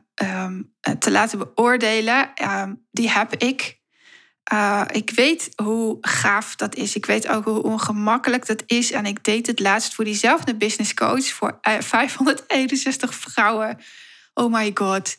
[0.43, 2.31] um, te laten beoordelen.
[2.43, 3.79] Um, die heb ik.
[4.53, 6.95] Uh, ik weet hoe gaaf dat is.
[6.95, 8.91] Ik weet ook hoe ongemakkelijk dat is.
[8.91, 13.77] En ik deed het laatst voor diezelfde business coach voor 561 vrouwen.
[14.33, 15.17] Oh my god.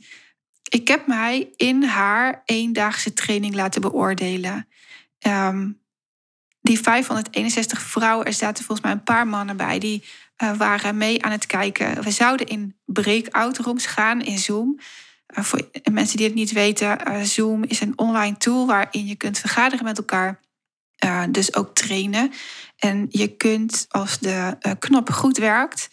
[0.68, 4.68] Ik heb mij in haar eendaagse training laten beoordelen.
[5.26, 5.80] Um,
[6.60, 10.04] die 561 vrouwen, er zaten volgens mij een paar mannen bij, die
[10.42, 12.02] uh, waren mee aan het kijken.
[12.02, 14.78] We zouden in breakout rooms gaan in Zoom.
[15.38, 19.16] Uh, voor mensen die het niet weten, uh, Zoom is een online tool waarin je
[19.16, 20.40] kunt vergaderen met elkaar.
[21.30, 22.32] dus ook trainen.
[22.76, 25.88] En je kunt, als de knop goed werkt,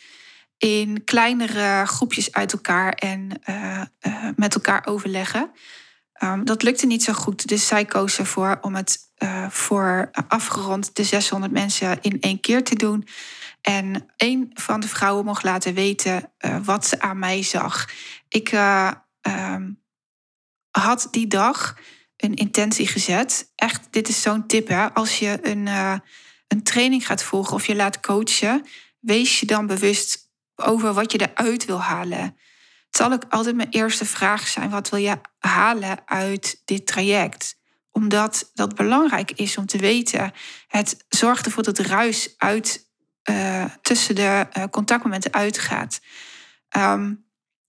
[0.57, 5.51] in kleinere groepjes uit elkaar en uh, uh, met elkaar overleggen.
[6.23, 10.95] Um, dat lukte niet zo goed, dus zij koos ervoor om het uh, voor afgerond
[10.95, 13.07] de 600 mensen in één keer te doen.
[13.61, 16.31] En een van de vrouwen mocht laten weten
[16.63, 17.89] wat ze aan mij zag.
[18.29, 18.51] Ik
[19.21, 19.81] um,
[20.71, 21.77] had die dag
[22.17, 23.51] een intentie gezet.
[23.55, 24.93] Echt, dit is zo'n tip hè.
[24.93, 25.67] Als je een,
[26.47, 28.65] een training gaat volgen of je laat coachen,
[28.99, 30.24] wees je dan bewust
[30.55, 32.19] over wat je eruit wil halen.
[32.19, 37.55] Het zal ook altijd mijn eerste vraag zijn: wat wil je halen uit dit traject?
[37.91, 40.31] Omdat dat belangrijk is om te weten.
[40.67, 42.89] Het zorgt ervoor dat de ruis uit,
[43.29, 45.99] uh, tussen de uh, contactmomenten uitgaat.
[46.77, 47.25] Um,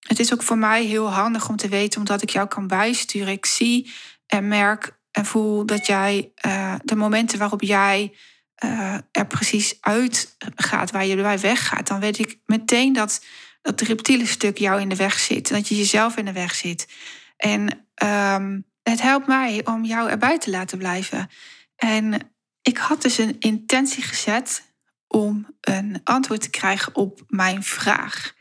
[0.07, 3.33] het is ook voor mij heel handig om te weten, omdat ik jou kan bijsturen.
[3.33, 3.93] Ik zie
[4.27, 8.17] en merk en voel dat jij uh, de momenten waarop jij
[8.65, 13.25] uh, er precies uit gaat, waar je erbij weggaat, dan weet ik meteen dat
[13.63, 15.49] dat reptiele stuk jou in de weg zit.
[15.49, 16.89] Dat je jezelf in de weg zit.
[17.37, 21.31] En um, het helpt mij om jou erbij te laten blijven.
[21.77, 24.63] En ik had dus een intentie gezet
[25.07, 28.35] om een antwoord te krijgen op mijn vraag.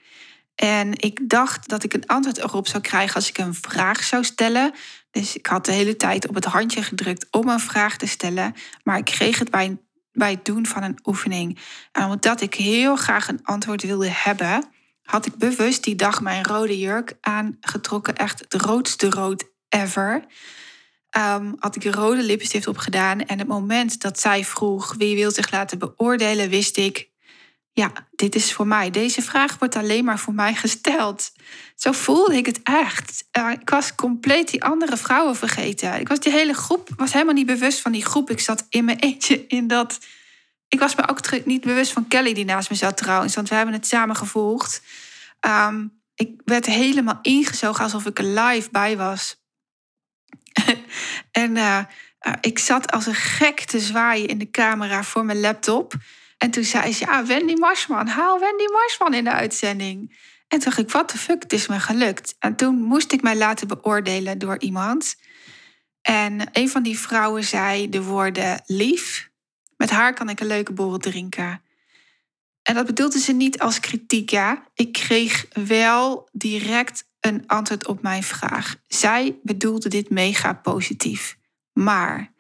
[0.56, 4.23] En ik dacht dat ik een antwoord erop zou krijgen als ik een vraag zou
[4.23, 4.73] stellen.
[5.12, 8.56] Dus ik had de hele tijd op het handje gedrukt om een vraag te stellen.
[8.84, 9.85] Maar ik kreeg het bij een
[10.15, 11.60] bij het doen van een oefening.
[11.91, 14.63] En omdat ik heel graag een antwoord wilde hebben,
[15.04, 18.15] had ik bewust die dag mijn rode jurk aangetrokken.
[18.15, 20.25] Echt het roodste rood ever.
[21.17, 23.19] Um, had ik rode lipstift op gedaan.
[23.19, 27.10] En het moment dat zij vroeg wie wil zich laten beoordelen, wist ik,
[27.76, 28.90] ja, dit is voor mij.
[28.90, 31.32] Deze vraag wordt alleen maar voor mij gesteld.
[31.76, 33.26] Zo voelde ik het echt.
[33.38, 36.00] Uh, ik was compleet die andere vrouwen vergeten.
[36.00, 38.30] Ik was die hele groep, was helemaal niet bewust van die groep.
[38.30, 40.00] Ik zat in mijn eentje in dat.
[40.68, 43.56] Ik was me ook niet bewust van Kelly die naast me zat trouwens, want we
[43.56, 44.82] hebben het samen gevolgd.
[45.48, 49.44] Um, ik werd helemaal ingezogen alsof ik er live bij was.
[51.32, 51.80] en uh,
[52.28, 55.94] uh, ik zat als een gek te zwaaien in de camera voor mijn laptop.
[56.38, 60.17] En toen zei ze, ja, Wendy Marsman, haal Wendy Marsman in de uitzending.
[60.48, 62.36] En toen dacht ik, wat de fuck, het is me gelukt.
[62.39, 65.15] En toen moest ik mij laten beoordelen door iemand.
[66.02, 69.30] En een van die vrouwen zei de woorden lief.
[69.78, 71.63] Met haar kan ik een leuke borrel drinken.
[72.63, 74.63] En dat bedoelde ze niet als kritiek, ja.
[74.74, 78.76] Ik kreeg wel direct een antwoord op mijn vraag.
[78.88, 81.38] Zij bedoelde dit mega positief.
[81.74, 82.32] Maar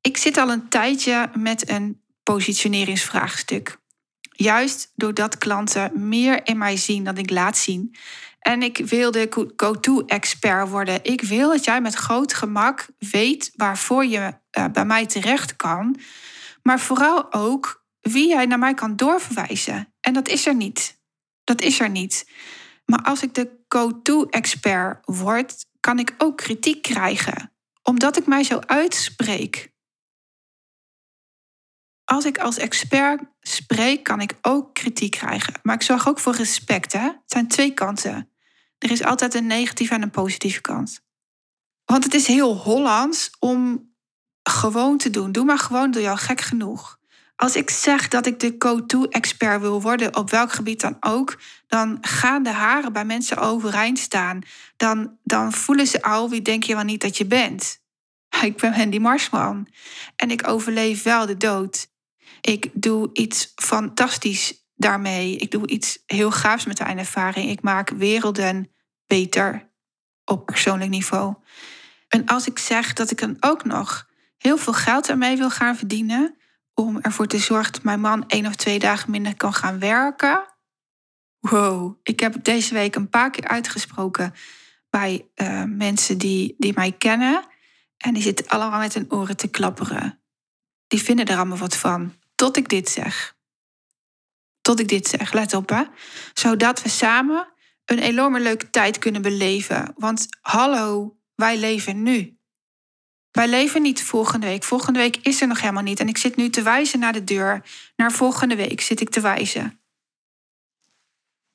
[0.00, 3.78] ik zit al een tijdje met een positioneringsvraagstuk.
[4.20, 7.96] Juist doordat klanten meer in mij zien dan ik laat zien.
[8.38, 11.04] En ik wil de go-to-expert worden.
[11.04, 15.98] Ik wil dat jij met groot gemak weet waarvoor je uh, bij mij terecht kan.
[16.62, 19.94] Maar vooral ook wie jij naar mij kan doorverwijzen.
[20.00, 21.00] En dat is er niet.
[21.44, 22.30] Dat is er niet.
[22.84, 27.52] Maar als ik de go-to-expert word, kan ik ook kritiek krijgen.
[27.82, 29.74] Omdat ik mij zo uitspreek.
[32.06, 35.54] Als ik als expert spreek, kan ik ook kritiek krijgen.
[35.62, 36.92] Maar ik zorg ook voor respect.
[36.92, 37.00] Hè?
[37.00, 38.30] Het zijn twee kanten.
[38.78, 41.00] Er is altijd een negatieve en een positieve kant.
[41.84, 43.90] Want het is heel Hollands om
[44.42, 45.32] gewoon te doen.
[45.32, 46.98] Doe maar gewoon, doe jou gek genoeg.
[47.36, 51.98] Als ik zeg dat ik de go-to-expert wil worden, op welk gebied dan ook, dan
[52.00, 54.42] gaan de haren bij mensen overeind staan.
[54.76, 57.80] Dan, dan voelen ze al, wie denk je wel niet dat je bent?
[58.42, 59.68] Ik ben Handy Marsman
[60.16, 61.88] en ik overleef wel de dood.
[62.46, 65.36] Ik doe iets fantastisch daarmee.
[65.36, 67.50] Ik doe iets heel gaafs met mijn ervaring.
[67.50, 68.70] Ik maak werelden
[69.06, 69.70] beter
[70.24, 71.34] op persoonlijk niveau.
[72.08, 75.76] En als ik zeg dat ik dan ook nog heel veel geld ermee wil gaan
[75.76, 76.36] verdienen,
[76.74, 80.44] om ervoor te zorgen dat mijn man één of twee dagen minder kan gaan werken.
[81.38, 84.34] Wow, ik heb deze week een paar keer uitgesproken
[84.90, 87.44] bij uh, mensen die, die mij kennen.
[87.96, 90.20] En die zitten allemaal met hun oren te klapperen.
[90.86, 92.14] Die vinden er allemaal wat van.
[92.36, 93.36] Tot ik dit zeg.
[94.60, 95.84] Tot ik dit zeg, let op hè.
[96.34, 97.52] Zodat we samen
[97.84, 99.94] een enorme leuke tijd kunnen beleven.
[99.96, 102.38] Want hallo, wij leven nu.
[103.30, 104.64] Wij leven niet volgende week.
[104.64, 106.00] Volgende week is er nog helemaal niet.
[106.00, 107.64] En ik zit nu te wijzen naar de deur.
[107.96, 109.80] Naar volgende week zit ik te wijzen.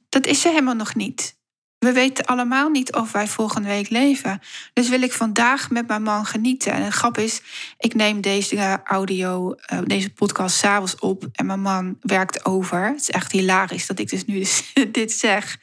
[0.10, 1.40] Dat is er helemaal nog niet.
[1.86, 4.40] We weten allemaal niet of wij volgende week leven.
[4.74, 6.72] Dus wil ik vandaag met mijn man genieten.
[6.72, 7.42] En het grap is,
[7.78, 11.28] ik neem deze audio, eh, deze podcast s'avonds op.
[11.32, 12.86] En mijn man werkt over.
[12.86, 14.46] Het is echt hilarisch dat ik dus nu
[14.92, 15.58] dit zeg.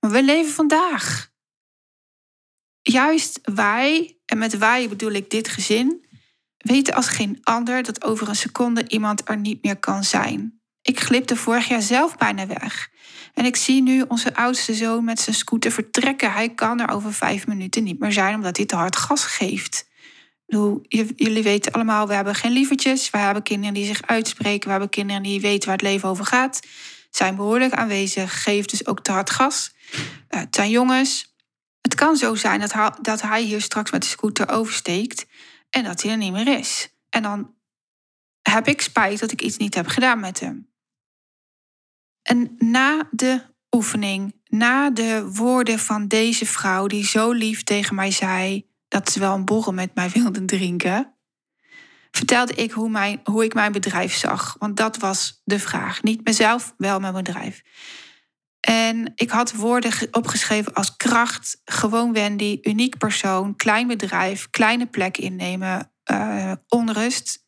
[0.00, 1.30] Maar we leven vandaag.
[2.82, 6.06] Juist wij, en met wij bedoel ik dit gezin,
[6.56, 10.60] weten als geen ander dat over een seconde iemand er niet meer kan zijn.
[10.82, 12.90] Ik glipte vorig jaar zelf bijna weg.
[13.40, 16.32] En ik zie nu onze oudste zoon met zijn scooter vertrekken.
[16.32, 19.88] Hij kan er over vijf minuten niet meer zijn omdat hij te hard gas geeft.
[21.16, 23.10] Jullie weten allemaal, we hebben geen lievertjes.
[23.10, 24.64] We hebben kinderen die zich uitspreken.
[24.64, 26.60] We hebben kinderen die weten waar het leven over gaat.
[27.10, 29.74] Zijn behoorlijk aanwezig, geeft dus ook te hard gas.
[29.92, 31.34] Uh, het zijn jongens.
[31.80, 35.26] Het kan zo zijn dat dat hij hier straks met de scooter oversteekt
[35.70, 36.94] en dat hij er niet meer is.
[37.08, 37.54] En dan
[38.42, 40.69] heb ik spijt dat ik iets niet heb gedaan met hem.
[42.30, 48.10] En na de oefening, na de woorden van deze vrouw die zo lief tegen mij
[48.10, 51.14] zei dat ze wel een borrel met mij wilde drinken,
[52.10, 54.56] vertelde ik hoe, mijn, hoe ik mijn bedrijf zag.
[54.58, 56.02] Want dat was de vraag.
[56.02, 57.62] Niet mezelf, wel mijn bedrijf.
[58.60, 65.18] En ik had woorden opgeschreven als kracht, gewoon Wendy, uniek persoon, klein bedrijf, kleine plek
[65.18, 67.46] innemen, uh, onrust,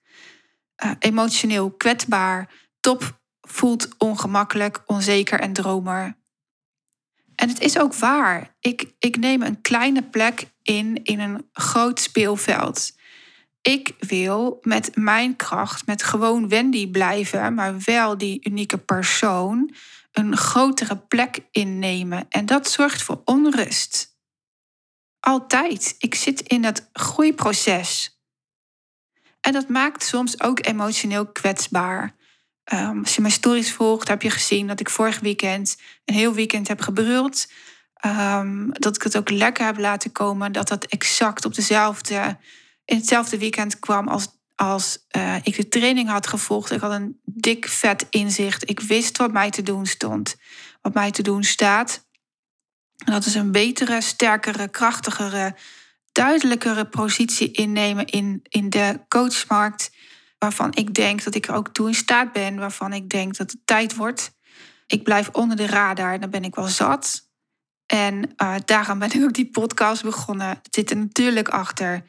[0.84, 3.20] uh, emotioneel kwetsbaar, top
[3.52, 6.16] voelt ongemakkelijk, onzeker en dromer.
[7.34, 8.56] En het is ook waar.
[8.60, 12.92] Ik, ik neem een kleine plek in in een groot speelveld.
[13.62, 19.74] Ik wil met mijn kracht, met gewoon Wendy blijven, maar wel die unieke persoon,
[20.12, 22.26] een grotere plek innemen.
[22.28, 24.16] En dat zorgt voor onrust.
[25.20, 25.94] Altijd.
[25.98, 28.20] Ik zit in dat groeiproces.
[29.40, 32.14] En dat maakt soms ook emotioneel kwetsbaar.
[32.72, 36.34] Um, als je mijn stories volgt, heb je gezien dat ik vorig weekend een heel
[36.34, 37.50] weekend heb gebruld.
[38.06, 40.52] Um, dat ik het ook lekker heb laten komen.
[40.52, 42.38] Dat dat exact op dezelfde,
[42.84, 46.70] in hetzelfde weekend kwam als, als uh, ik de training had gevolgd.
[46.70, 48.70] Ik had een dik vet inzicht.
[48.70, 50.36] Ik wist wat mij te doen stond.
[50.82, 52.06] Wat mij te doen staat.
[53.04, 55.54] En dat is een betere, sterkere, krachtigere,
[56.12, 59.90] duidelijkere positie innemen in, in de coachmarkt
[60.42, 63.50] waarvan ik denk dat ik er ook toe in staat ben, waarvan ik denk dat
[63.50, 64.32] het tijd wordt.
[64.86, 67.28] Ik blijf onder de radar, dan ben ik wel zat.
[67.86, 70.48] En uh, daarom ben ik ook die podcast begonnen.
[70.48, 72.04] Het zit er natuurlijk achter.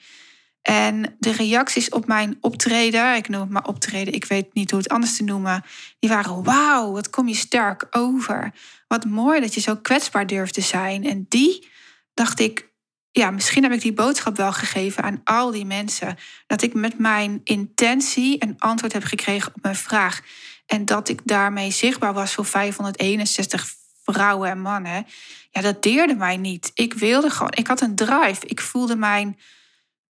[0.62, 4.80] En de reacties op mijn optreden, ik noem het maar optreden, ik weet niet hoe
[4.80, 5.63] het anders te noemen,
[6.00, 8.54] die waren: wauw, wat kom je sterk over.
[8.88, 11.06] Wat mooi dat je zo kwetsbaar durft te zijn.
[11.06, 11.67] En die
[12.13, 12.73] dacht ik,
[13.15, 16.17] ja, misschien heb ik die boodschap wel gegeven aan al die mensen.
[16.47, 20.21] Dat ik met mijn intentie een antwoord heb gekregen op mijn vraag.
[20.65, 23.65] En dat ik daarmee zichtbaar was voor 561
[24.04, 25.06] vrouwen en mannen.
[25.52, 26.71] Ja, dat deerde mij niet.
[26.73, 28.45] Ik wilde gewoon, ik had een drive.
[28.45, 29.39] Ik voelde mijn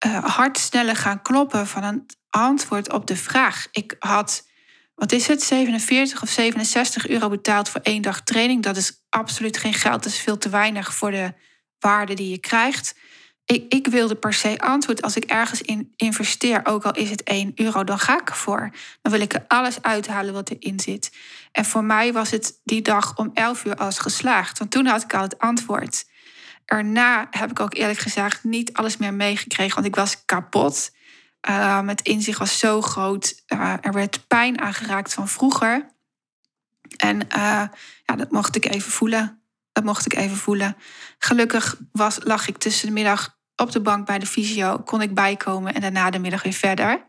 [0.06, 3.66] uh, hart sneller gaan kloppen van een antwoord op de vraag.
[3.70, 4.48] Ik had,
[4.94, 8.62] wat is het, 47 of 67 euro betaald voor één dag training.
[8.62, 10.02] Dat is absoluut geen geld.
[10.02, 11.34] Dat is veel te weinig voor de
[11.83, 12.95] waarde die je krijgt.
[13.45, 15.03] Ik, ik wilde per se antwoord.
[15.03, 18.71] Als ik ergens in investeer, ook al is het 1 euro, dan ga ik ervoor.
[19.03, 21.12] Dan wil ik er alles uithalen wat erin zit.
[21.53, 24.59] En voor mij was het die dag om 11 uur als geslaagd.
[24.59, 26.05] Want toen had ik al het antwoord.
[26.64, 30.92] Daarna heb ik ook eerlijk gezegd niet alles meer meegekregen, want ik was kapot.
[31.49, 33.42] Uh, het inzicht was zo groot.
[33.47, 35.90] Uh, er werd pijn aangeraakt van vroeger.
[36.97, 37.64] En uh,
[38.05, 39.41] ja, dat mocht ik even voelen.
[39.72, 40.76] Dat mocht ik even voelen.
[41.18, 44.78] Gelukkig was, lag ik tussen de middag op de bank bij de fysio.
[44.78, 47.06] Kon ik bijkomen en daarna de middag weer verder.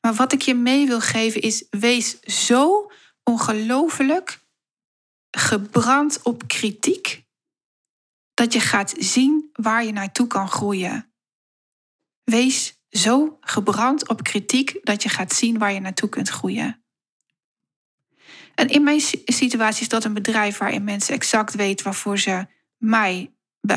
[0.00, 2.90] Maar wat ik je mee wil geven is: wees zo
[3.22, 4.44] ongelooflijk
[5.30, 7.24] gebrand op kritiek.
[8.34, 11.12] Dat je gaat zien waar je naartoe kan groeien.
[12.24, 16.79] Wees zo gebrand op kritiek dat je gaat zien waar je naartoe kunt groeien.
[18.54, 23.30] En in mijn situatie is dat een bedrijf waarin mensen exact weten waarvoor ze mij,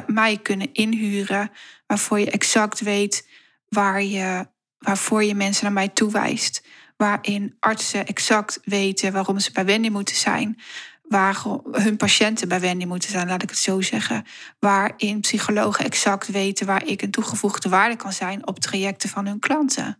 [0.07, 1.51] mij kunnen inhuren.
[1.87, 3.27] Waarvoor je exact weet
[3.67, 6.63] waar je, waarvoor je mensen naar mij toewijst.
[6.97, 10.59] Waarin artsen exact weten waarom ze bij Wendy moeten zijn.
[11.03, 14.25] Waar hun patiënten bij Wendy moeten zijn, laat ik het zo zeggen.
[14.59, 19.39] Waarin psychologen exact weten waar ik een toegevoegde waarde kan zijn op trajecten van hun
[19.39, 19.97] klanten.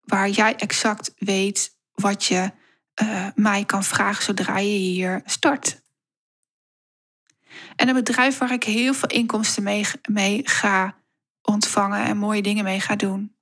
[0.00, 2.50] Waar jij exact weet wat je
[3.02, 5.80] uh, mij kan vragen zodra je hier start.
[7.76, 10.96] En een bedrijf waar ik heel veel inkomsten mee, mee ga
[11.42, 13.34] ontvangen en mooie dingen mee ga doen.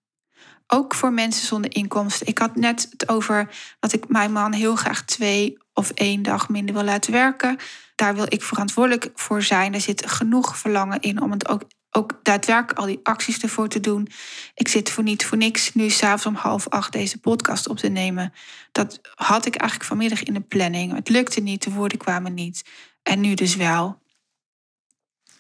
[0.67, 2.27] Ook voor mensen zonder inkomsten.
[2.27, 6.49] Ik had net het over dat ik mijn man heel graag twee of één dag
[6.49, 7.57] minder wil laten werken.
[7.95, 9.75] Daar wil ik verantwoordelijk voor zijn.
[9.75, 11.63] Er zit genoeg verlangen in om het ook
[11.97, 14.09] ook daadwerkelijk al die acties ervoor te doen.
[14.55, 17.89] Ik zit voor niet voor niks nu s'avonds om half acht deze podcast op te
[17.89, 18.33] nemen.
[18.73, 20.95] Dat had ik eigenlijk vanmiddag in de planning.
[20.95, 22.65] Het lukte niet, de woorden kwamen niet.
[23.03, 24.03] En nu dus wel.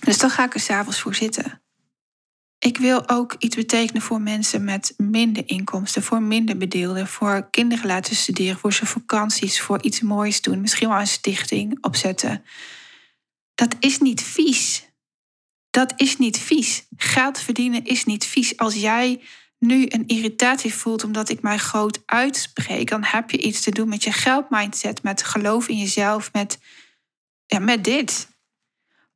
[0.05, 1.63] Dus dan ga ik er s'avonds voor zitten.
[2.59, 7.87] Ik wil ook iets betekenen voor mensen met minder inkomsten, voor minder bedeelden, voor kinderen
[7.87, 12.45] laten studeren, voor zijn vakanties, voor iets moois doen, misschien wel een stichting opzetten.
[13.55, 14.93] Dat is niet vies
[15.75, 16.87] dat is niet vies.
[16.97, 18.57] Geld verdienen is niet vies.
[18.57, 19.21] Als jij
[19.59, 23.89] nu een irritatie voelt omdat ik mij groot uitspreek, dan heb je iets te doen
[23.89, 26.59] met je geldmindset, met geloof in jezelf, met,
[27.47, 28.29] ja, met dit.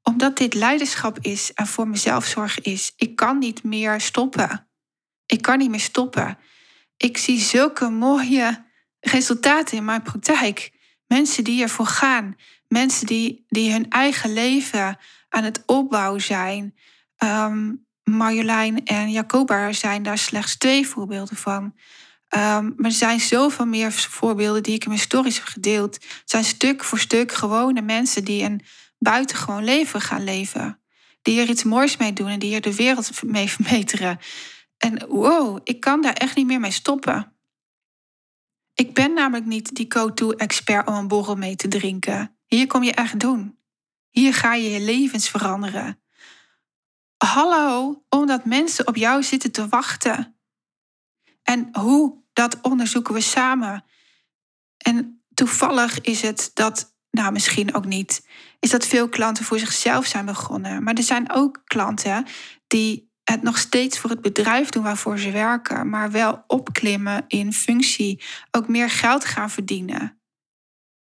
[0.02, 2.92] Omdat dit leiderschap is en voor mezelf zorgen is.
[2.96, 4.68] Ik kan niet meer stoppen.
[5.26, 6.38] Ik kan niet meer stoppen.
[6.96, 8.64] Ik zie zulke mooie
[9.00, 10.70] resultaten in mijn praktijk.
[11.06, 12.36] Mensen die ervoor gaan.
[12.68, 16.74] Mensen die, die hun eigen leven aan het opbouwen zijn.
[17.24, 21.62] Um, Marjolein en Jacoba zijn daar slechts twee voorbeelden van.
[21.64, 25.94] Um, maar er zijn zoveel meer voorbeelden die ik in mijn stories heb gedeeld.
[25.94, 28.60] Het zijn stuk voor stuk gewone mensen die een
[28.98, 30.80] buitengewoon leven gaan leven.
[31.22, 34.18] Die er iets moois mee doen en die er de wereld mee verbeteren.
[34.76, 37.32] En wow, ik kan daar echt niet meer mee stoppen.
[38.74, 42.38] Ik ben namelijk niet die go-to-expert om een borrel mee te drinken.
[42.46, 43.57] Hier kom je echt doen.
[44.10, 46.02] Hier ga je je levens veranderen.
[47.16, 50.38] Hallo, omdat mensen op jou zitten te wachten.
[51.42, 53.84] En hoe, dat onderzoeken we samen.
[54.76, 58.26] En toevallig is het dat, nou misschien ook niet,
[58.60, 60.82] is dat veel klanten voor zichzelf zijn begonnen.
[60.82, 62.26] Maar er zijn ook klanten
[62.66, 67.52] die het nog steeds voor het bedrijf doen waarvoor ze werken, maar wel opklimmen in
[67.52, 70.20] functie, ook meer geld gaan verdienen.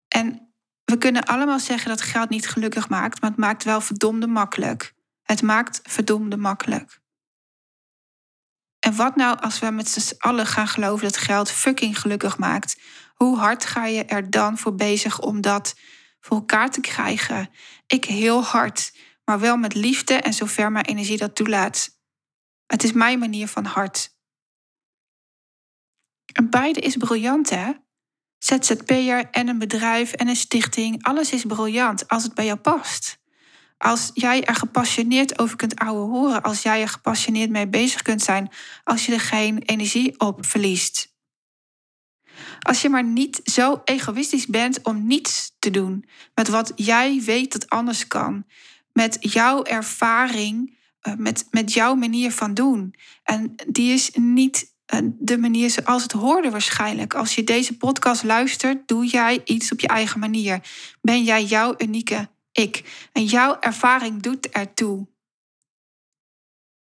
[0.08, 0.52] En
[0.93, 4.93] we kunnen allemaal zeggen dat geld niet gelukkig maakt, maar het maakt wel verdomde makkelijk.
[5.23, 7.01] Het maakt verdomde makkelijk.
[8.79, 12.82] En wat nou als we met z'n allen gaan geloven dat geld fucking gelukkig maakt?
[13.13, 15.76] Hoe hard ga je er dan voor bezig om dat
[16.20, 17.49] voor elkaar te krijgen?
[17.88, 21.99] Ik heel hard, maar wel met liefde en zover mijn energie dat toelaat.
[22.65, 24.15] Het is mijn manier van hard.
[26.34, 27.72] En beide is briljant, hè?
[28.43, 31.03] ZZP'er en een bedrijf en een stichting.
[31.03, 33.19] Alles is briljant als het bij jou past.
[33.77, 38.21] Als jij er gepassioneerd over kunt ouwe horen, als jij er gepassioneerd mee bezig kunt
[38.21, 38.51] zijn,
[38.83, 41.13] als je er geen energie op verliest.
[42.59, 47.51] Als je maar niet zo egoïstisch bent om niets te doen met wat jij weet
[47.51, 48.45] dat anders kan,
[48.93, 50.77] met jouw ervaring
[51.17, 52.95] met, met jouw manier van doen.
[53.23, 57.13] En die is niet de manier zoals het hoorde waarschijnlijk.
[57.13, 60.59] Als je deze podcast luistert, doe jij iets op je eigen manier.
[61.01, 63.07] Ben jij jouw unieke ik.
[63.11, 65.07] En jouw ervaring doet ertoe.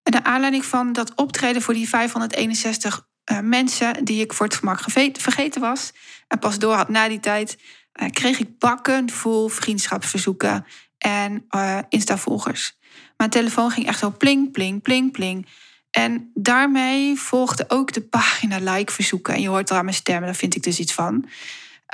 [0.03, 4.47] En de aanleiding van dat optreden voor die 561 uh, eh, mensen die ik voor
[4.47, 4.80] het gemak
[5.12, 5.92] vergeten was
[6.28, 7.59] en pas door had na die tijd,
[8.03, 10.66] uh, kreeg ik bakken vol vriendschapsverzoeken
[10.99, 12.78] en uh, Insta-volgers.
[13.16, 15.47] Mijn telefoon ging echt zo pling, pling, pling, pling.
[15.95, 19.34] En daarmee volgde ook de pagina like verzoeken.
[19.34, 21.28] En je hoort er aan mijn stem, daar vind ik dus iets van.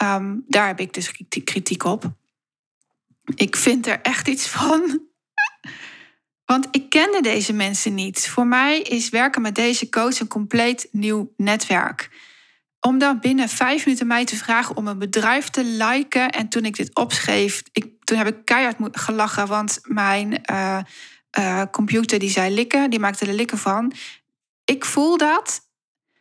[0.02, 1.12] Um, daar heb ik dus
[1.44, 2.12] kritiek op.
[3.34, 5.00] Ik vind er echt iets van.
[6.50, 8.28] Want ik kende deze mensen niet.
[8.28, 12.10] Voor mij is werken met deze coach een compleet nieuw netwerk.
[12.80, 16.30] Om dan binnen vijf minuten mij te vragen om een bedrijf te liken.
[16.30, 19.46] En toen ik dit opschreef, ik, toen heb ik keihard gelachen.
[19.46, 20.78] Want mijn uh,
[21.38, 23.92] uh, computer die zei likken, die maakte er likken van.
[24.64, 25.68] Ik voel dat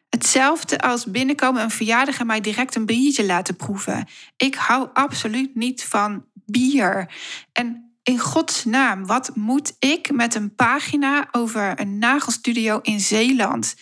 [0.09, 4.07] hetzelfde als binnenkomen een verjaardag en mij direct een biertje laten proeven.
[4.37, 7.11] Ik hou absoluut niet van bier.
[7.51, 13.75] En in Gods naam, wat moet ik met een pagina over een nagelstudio in Zeeland?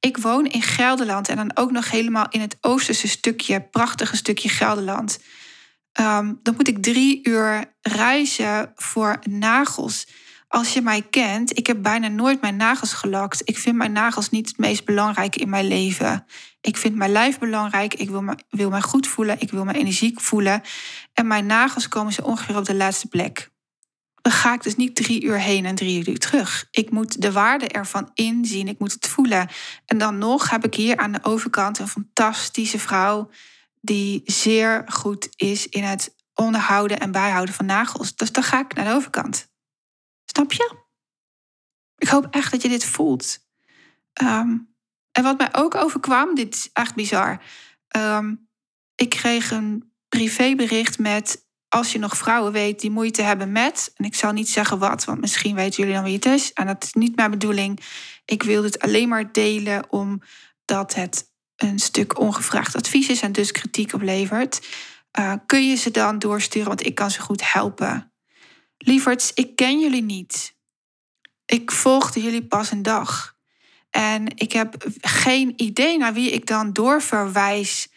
[0.00, 4.48] Ik woon in Gelderland en dan ook nog helemaal in het oosterse stukje, prachtige stukje
[4.48, 5.18] Gelderland.
[6.00, 10.06] Um, dan moet ik drie uur reizen voor nagels.
[10.48, 13.40] Als je mij kent, ik heb bijna nooit mijn nagels gelakt.
[13.44, 16.26] Ik vind mijn nagels niet het meest belangrijke in mijn leven.
[16.60, 17.94] Ik vind mijn lijf belangrijk.
[17.94, 19.40] Ik wil, me, wil mij goed voelen.
[19.40, 20.62] Ik wil me energiek voelen.
[21.12, 23.50] En mijn nagels komen zo ongeveer op de laatste plek.
[24.22, 26.66] Dan ga ik dus niet drie uur heen en drie uur terug.
[26.70, 28.68] Ik moet de waarde ervan inzien.
[28.68, 29.48] Ik moet het voelen.
[29.86, 33.30] En dan nog heb ik hier aan de overkant een fantastische vrouw.
[33.80, 38.16] die zeer goed is in het onderhouden en bijhouden van nagels.
[38.16, 39.48] Dus dan ga ik naar de overkant.
[40.32, 40.76] Snap je?
[41.96, 43.38] Ik hoop echt dat je dit voelt.
[44.12, 44.56] Ehm,
[45.12, 47.42] en wat mij ook overkwam, dit is echt bizar.
[47.88, 48.34] Ehm,
[48.94, 54.04] ik kreeg een privébericht met als je nog vrouwen weet die moeite hebben met, en
[54.04, 56.84] ik zal niet zeggen wat, want misschien weten jullie dan wie het is, en dat
[56.84, 57.80] is niet mijn bedoeling.
[58.24, 63.52] Ik wil dit alleen maar delen omdat het een stuk ongevraagd advies is en dus
[63.52, 64.66] kritiek oplevert.
[65.18, 68.12] Uh, kun je ze dan doorsturen, want ik kan ze goed helpen.
[68.78, 70.56] Lieverds, ik ken jullie niet.
[71.46, 73.36] Ik volgde jullie pas een dag.
[73.90, 77.88] En ik heb geen idee naar wie ik dan doorverwijs.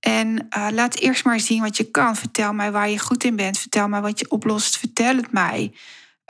[0.00, 2.16] En uh, laat eerst maar zien wat je kan.
[2.16, 3.58] Vertel mij waar je goed in bent.
[3.58, 4.78] Vertel mij wat je oplost.
[4.78, 5.72] Vertel het mij.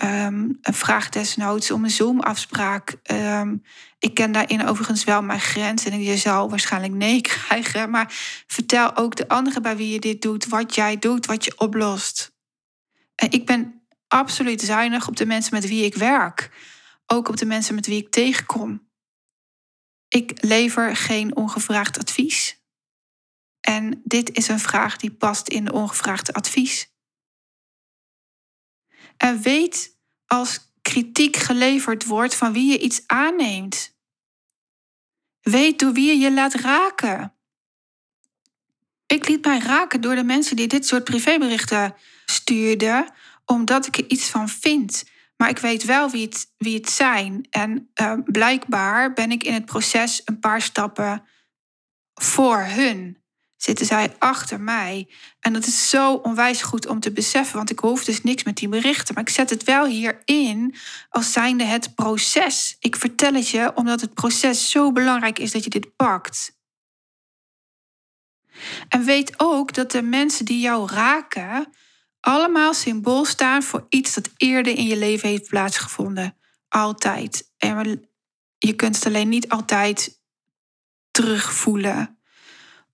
[0.02, 2.96] Um, vraag desnoods om een Zoom-afspraak.
[3.11, 3.62] Um,
[3.98, 7.90] ik ken daarin overigens wel mijn grens en je zal waarschijnlijk nee krijgen.
[7.90, 8.06] Maar
[8.46, 12.32] vertel ook de anderen bij wie je dit doet, wat jij doet, wat je oplost.
[13.14, 13.77] En ik ben
[14.09, 16.50] absoluut zuinig op de mensen met wie ik werk.
[17.06, 18.88] Ook op de mensen met wie ik tegenkom.
[20.09, 22.62] Ik lever geen ongevraagd advies.
[23.61, 25.72] En dit is een vraag die past in de
[26.32, 26.92] advies.
[29.16, 29.96] En weet
[30.26, 33.96] als kritiek geleverd wordt van wie je iets aanneemt.
[35.40, 37.32] Weet door wie je je laat raken.
[39.06, 41.94] Ik liet mij raken door de mensen die dit soort privéberichten
[42.24, 43.12] stuurden,
[43.49, 45.05] omdat ik er iets van vind.
[45.36, 47.46] Maar ik weet wel wie het, wie het zijn.
[47.51, 51.24] En uh, blijkbaar ben ik in het proces een paar stappen
[52.14, 53.22] voor hun.
[53.57, 55.09] Zitten zij achter mij.
[55.40, 58.57] En dat is zo onwijs goed om te beseffen, want ik hoef dus niks met
[58.57, 59.14] die berichten.
[59.14, 60.74] Maar ik zet het wel hierin
[61.09, 62.76] als zijnde het proces.
[62.80, 66.57] Ik vertel het je omdat het proces zo belangrijk is dat je dit pakt.
[68.88, 71.72] En weet ook dat de mensen die jou raken,
[72.20, 76.36] allemaal symbool staan voor iets dat eerder in je leven heeft plaatsgevonden.
[76.68, 77.52] Altijd.
[77.56, 78.08] En
[78.58, 80.20] je kunt het alleen niet altijd
[81.10, 82.18] terugvoelen.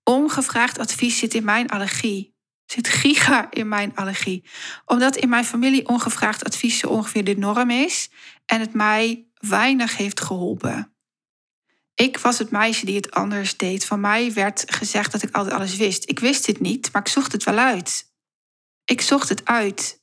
[0.04, 2.34] Ongevraagd advies zit in mijn allergie.
[2.66, 4.44] Zit giga in mijn allergie.
[4.84, 8.10] Omdat in mijn familie ongevraagd advies zo ongeveer de norm is
[8.46, 10.94] en het mij weinig heeft geholpen.
[11.94, 13.84] Ik was het meisje die het anders deed.
[13.84, 16.08] Van mij werd gezegd dat ik altijd alles wist.
[16.08, 18.12] Ik wist dit niet, maar ik zocht het wel uit.
[18.84, 20.02] Ik zocht het uit.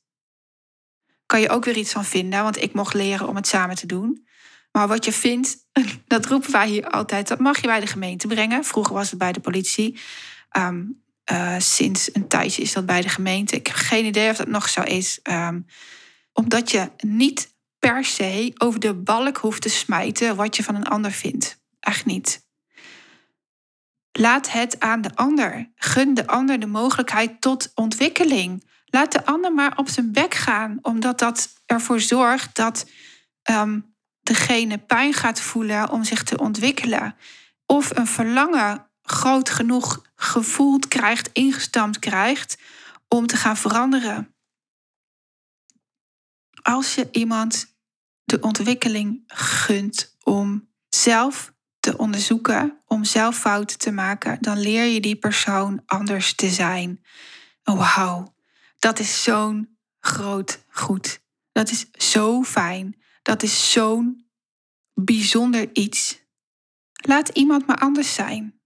[1.26, 3.86] Kan je ook weer iets van vinden, want ik mocht leren om het samen te
[3.86, 4.26] doen.
[4.72, 5.56] Maar wat je vindt,
[6.06, 8.64] dat roepen wij hier altijd, dat mag je bij de gemeente brengen.
[8.64, 10.00] Vroeger was het bij de politie.
[10.48, 10.84] Ehm,
[11.24, 13.56] eh, sinds een tijdje is dat bij de gemeente.
[13.56, 15.20] Ik heb geen idee of dat nog zo is.
[15.22, 15.60] Ehm,
[16.32, 20.88] omdat je niet per se over de balk hoeft te smijten wat je van een
[20.88, 21.60] ander vindt.
[21.80, 22.46] Echt niet.
[24.12, 25.72] Laat het aan de ander.
[25.74, 28.70] Gun de ander de mogelijkheid tot ontwikkeling.
[28.94, 32.86] Laat de ander maar op zijn bek gaan, omdat dat ervoor zorgt dat
[33.42, 33.80] ehm,
[34.20, 37.16] degene pijn gaat voelen om zich te ontwikkelen.
[37.66, 42.58] Of een verlangen groot genoeg gevoeld krijgt, ingestampt krijgt
[43.08, 44.34] om te gaan veranderen.
[46.62, 47.76] Als je iemand
[48.24, 55.00] de ontwikkeling gunt om zelf te onderzoeken, om zelf fouten te maken, dan leer je
[55.00, 57.04] die persoon anders te zijn.
[57.62, 58.34] Wauw,
[58.82, 61.22] dat is zo'n groot goed.
[61.52, 63.02] Dat is zo fijn.
[63.22, 64.30] Dat is zo'n
[64.94, 66.22] bijzonder iets.
[66.92, 68.60] Laat iemand maar anders zijn.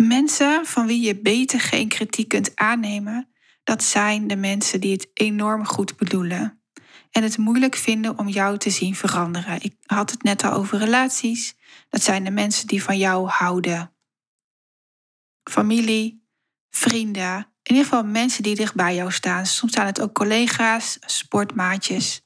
[0.00, 3.32] Mensen van wie je beter geen kritiek kunt aannemen,
[3.64, 6.62] dat zijn de mensen die het enorm goed bedoelen
[7.10, 9.62] en het moeilijk vinden om jou te zien veranderen.
[9.62, 11.54] Ik had het net al over relaties.
[11.88, 13.91] Dat zijn de mensen die van jou houden.
[15.50, 16.26] Familie,
[16.70, 19.46] vrienden, in ieder geval mensen die dicht bij jou staan.
[19.46, 22.24] Soms zijn het ook collega's, sportmaatjes.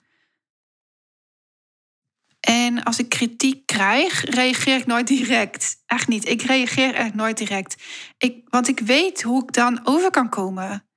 [2.40, 5.82] En als ik kritiek krijg, reageer ik nooit direct.
[5.86, 6.28] Echt niet.
[6.28, 7.82] Ik reageer echt nooit direct.
[8.18, 10.88] Ik, want ik weet hoe ik dan over kan komen.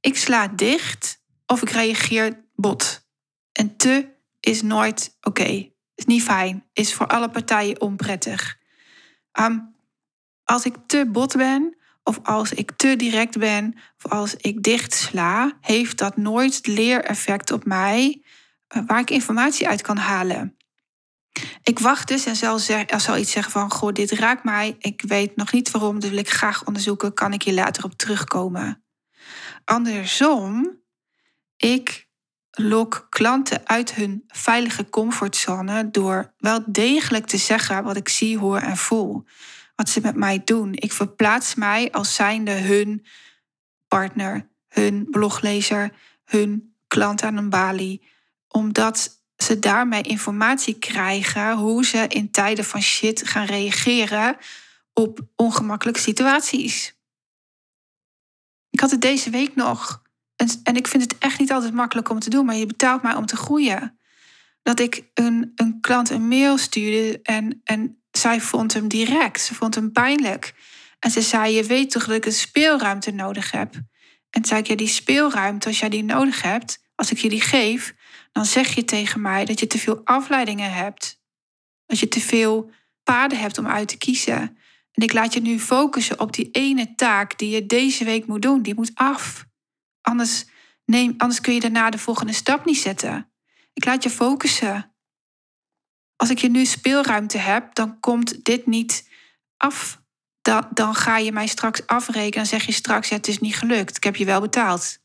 [0.00, 3.06] Ik sla dicht of ik reageer bot.
[3.52, 5.70] En te is nooit oké.
[5.94, 6.68] Is niet fijn.
[6.72, 8.58] Is voor alle partijen onprettig.
[9.32, 9.58] Ehm,
[10.50, 14.94] als ik te bot ben, of als ik te direct ben, of als ik dicht
[14.94, 18.22] sla, heeft dat nooit leereffect op mij
[18.66, 20.56] eh, waar ik informatie uit kan halen.
[21.62, 22.58] Ik wacht dus en zal,
[22.96, 24.76] zal iets zeggen van: Goh, dit raakt mij.
[24.78, 27.14] Ik weet nog niet waarom, dus wil ik graag onderzoeken.
[27.14, 28.84] Kan ik hier later op terugkomen?
[29.64, 30.80] Andersom,
[31.56, 32.08] ik
[32.50, 38.58] lok klanten uit hun veilige comfortzone door wel degelijk te zeggen wat ik zie, hoor
[38.58, 39.24] en voel.
[39.78, 40.72] Wat ze met mij doen.
[40.74, 43.06] Ik verplaats mij als zijnde hun
[43.88, 45.92] partner, hun bloglezer,
[46.24, 48.02] hun klant aan een balie.
[48.48, 54.36] Omdat ze daarmee informatie krijgen hoe ze in tijden van shit gaan reageren
[54.92, 56.94] op ongemakkelijke situaties.
[58.70, 60.02] Ik had het deze week nog.
[60.62, 63.14] En, ik vind het echt niet altijd makkelijk om te doen, maar je betaalt mij
[63.14, 63.98] om te groeien.
[64.62, 69.40] Dat ik een, een klant een mail stuurde en, en zij vond hem direct.
[69.40, 70.54] Ze vond hem pijnlijk.
[70.98, 73.74] En ze zei: Je weet toch dat ik een speelruimte nodig heb?
[74.30, 77.94] En zei ik: die speelruimte, als jij die nodig hebt, als ik je die geef,
[78.32, 81.20] dan zeg je tegen mij dat je te veel afleidingen hebt.
[81.86, 82.70] Dat je te veel
[83.02, 84.58] paden hebt om uit te kiezen.
[84.92, 88.42] En ik laat je nu focussen op die ene taak die je deze week moet
[88.42, 88.62] doen.
[88.62, 89.44] Die moet af.
[90.00, 90.44] Anders,
[90.84, 93.32] neem, anders kun je daarna de volgende stap niet zetten.
[93.72, 94.87] Ik laat je focussen.
[96.18, 99.08] Als ik je nu speelruimte heb, dan komt dit niet
[99.56, 100.02] af.
[100.42, 102.32] Dan, dan ga je mij straks afrekenen.
[102.32, 103.96] Dan zeg je straks, het is niet gelukt.
[103.96, 104.98] Ik heb je wel betaald.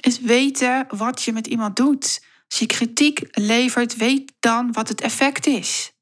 [0.00, 2.24] Is weten wat je met iemand doet.
[2.48, 5.92] Als je kritiek levert, weet dan wat het effect is.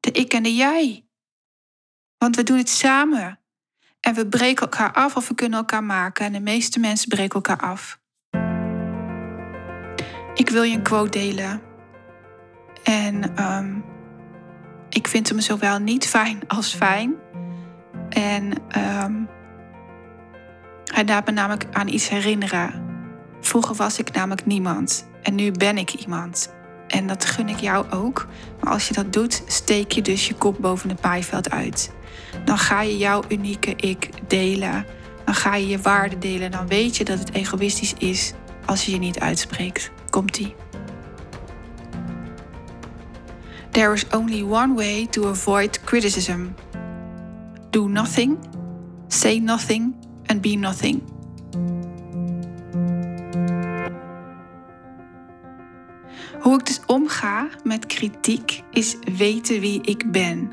[0.00, 1.06] De ik en de jij.
[2.18, 3.40] Want we doen het samen.
[4.00, 6.24] En we breken elkaar af of we kunnen elkaar maken.
[6.24, 8.00] En de meeste mensen breken elkaar af.
[10.34, 11.73] Ik wil je een quote delen.
[12.84, 13.84] En um,
[14.88, 17.14] ik vind hem zowel niet fijn als fijn.
[18.08, 18.52] En
[19.02, 19.28] um,
[20.84, 22.82] hij laat me namelijk aan iets herinneren.
[23.40, 25.08] Vroeger was ik namelijk niemand.
[25.22, 26.54] En nu ben ik iemand.
[26.88, 28.26] En dat gun ik jou ook.
[28.60, 31.92] Maar als je dat doet, steek je dus je kop boven het paaiveld uit
[32.44, 34.86] dan ga je jouw unieke ik delen.
[35.24, 36.50] Dan ga je je waarde delen.
[36.50, 38.32] Dan weet je dat het egoïstisch is
[38.64, 39.90] als je je niet uitspreekt.
[40.10, 40.54] Komt-ie.
[43.74, 46.54] There is only one way to avoid criticism.
[47.70, 48.38] Do nothing,
[49.08, 49.94] say nothing
[50.26, 51.02] and be nothing.
[56.40, 60.50] Hoe ik dus omga met kritiek is weten wie ik ben.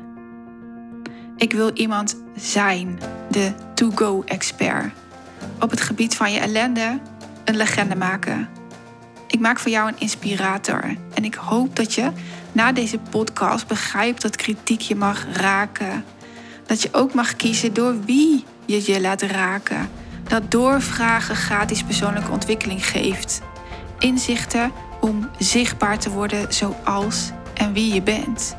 [1.36, 2.98] Ik wil iemand zijn,
[3.30, 4.92] de to-go-expert.
[5.60, 7.00] Op het gebied van je ellende
[7.44, 8.48] een legende maken.
[9.26, 10.96] Ik maak voor jou een inspirator.
[11.14, 12.10] En ik hoop dat je
[12.52, 16.04] na deze podcast begrijpt dat kritiek je mag raken.
[16.66, 19.90] Dat je ook mag kiezen door wie je je laat raken.
[20.28, 23.40] Dat doorvragen gratis persoonlijke ontwikkeling geeft.
[23.98, 28.56] Inzichten om zichtbaar te worden zoals en wie je bent.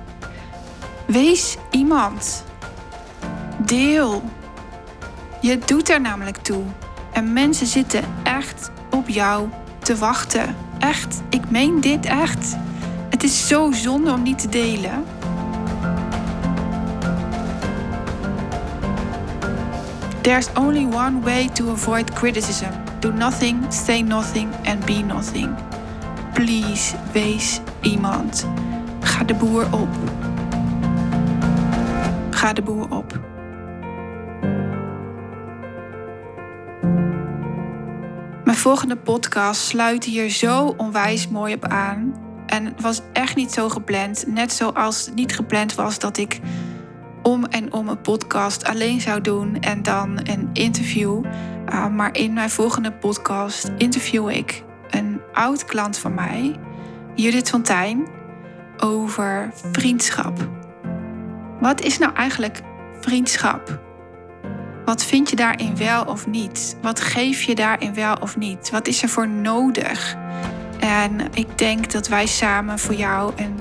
[1.07, 2.43] Wees iemand.
[3.65, 4.23] Deel.
[5.41, 6.63] Je doet er namelijk toe.
[7.11, 10.55] En mensen zitten echt op jou te wachten.
[10.79, 12.57] Echt, ik meen dit echt.
[13.24, 15.03] Het is zo zonde om niet te delen.
[20.21, 22.69] There's only one way to avoid criticism.
[22.99, 25.55] Do nothing, say nothing and be nothing.
[26.34, 28.47] Please, wees iemand.
[28.99, 29.89] Ga de boer op.
[32.30, 33.19] Ga de boer op.
[38.43, 42.22] Mijn volgende podcast sluit hier zo onwijs mooi op aan.
[42.53, 44.23] En het was echt niet zo gepland.
[44.27, 46.39] Net zoals het niet gepland was dat ik
[47.23, 51.25] om en om een podcast alleen zou doen en dan een interview.
[51.69, 56.55] Uh, maar in mijn volgende podcast interview ik een oud klant van mij,
[57.15, 58.07] Judith Fontijn,
[58.77, 60.49] over vriendschap.
[61.59, 62.61] Wat is nou eigenlijk
[62.99, 63.79] vriendschap?
[64.85, 66.77] Wat vind je daarin wel of niet?
[66.81, 68.69] Wat geef je daarin wel of niet?
[68.69, 70.17] Wat is er voor nodig?
[70.84, 73.59] En ik denk dat wij samen voor jou een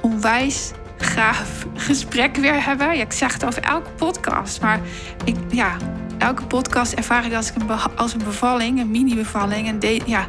[0.00, 2.96] onwijs gaaf gesprek weer hebben.
[2.96, 4.80] Ja, ik zeg het over elke podcast, maar
[5.24, 5.76] ik, ja,
[6.18, 9.68] elke podcast ervaar ik als, een, als een bevalling, een mini-bevalling.
[9.68, 10.26] En ja,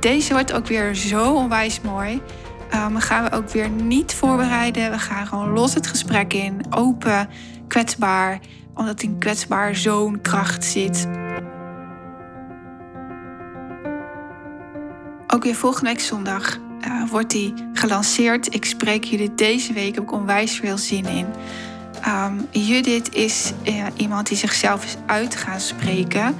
[0.00, 2.22] deze wordt ook weer zo onwijs mooi.
[2.74, 4.90] Um, gaan we ook weer niet voorbereiden.
[4.90, 6.60] We gaan gewoon los het gesprek in.
[6.70, 7.28] Open,
[7.68, 8.38] kwetsbaar.
[8.74, 11.08] Omdat in kwetsbaar zo'n kracht zit.
[15.34, 16.56] Ook weer volgende week zondag
[16.86, 18.54] uh, wordt die gelanceerd.
[18.54, 21.26] Ik spreek jullie deze week ook onwijs veel zin in.
[22.06, 26.36] Um, Judith is uh, iemand die zichzelf is uit gaan spreken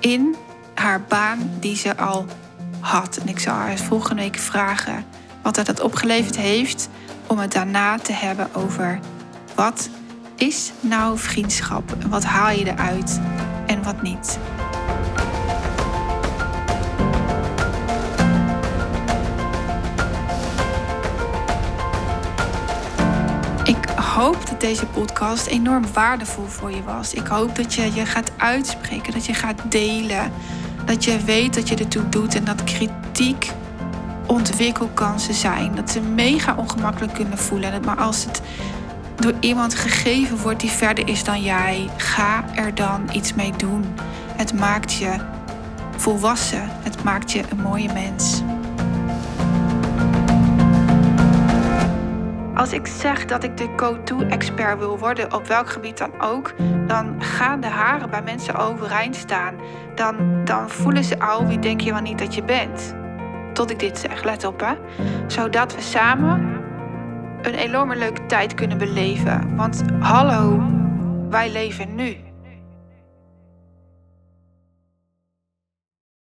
[0.00, 0.36] in
[0.74, 2.26] haar baan die ze al
[2.80, 3.16] had.
[3.16, 5.04] En ik zal haar volgende week vragen
[5.42, 6.88] wat er dat opgeleverd heeft
[7.26, 8.98] om het daarna te hebben over
[9.54, 9.88] wat
[10.36, 11.96] is nou vriendschap?
[12.08, 13.20] Wat haal je eruit
[13.66, 14.38] en wat niet?
[24.60, 27.14] Deze podcast enorm waardevol voor je was.
[27.14, 30.32] Ik hoop dat je je gaat uitspreken, dat je gaat delen.
[30.84, 33.50] Dat je weet dat je ertoe doet en dat kritiek
[34.26, 35.74] ontwikkelkansen zijn.
[35.74, 37.84] Dat ze mega ongemakkelijk kunnen voelen.
[37.84, 38.42] Maar als het
[39.16, 43.84] door iemand gegeven wordt die verder is dan jij, ga er dan iets mee doen.
[44.36, 45.16] Het maakt je
[45.96, 46.68] volwassen.
[46.82, 48.42] Het maakt je een mooie mens.
[52.58, 56.54] Als ik zeg dat ik de go-to-expert wil worden, op welk gebied dan ook,
[56.86, 59.54] dan gaan de haren bij mensen overeind staan.
[59.94, 62.94] Dan, dan voelen ze al, wie denk je wel niet dat je bent?
[63.52, 64.74] Tot ik dit zeg, let op hè.
[65.26, 66.60] Zodat we samen
[67.42, 69.56] een enorme leuke tijd kunnen beleven.
[69.56, 70.62] Want hallo,
[71.30, 72.16] wij leven nu.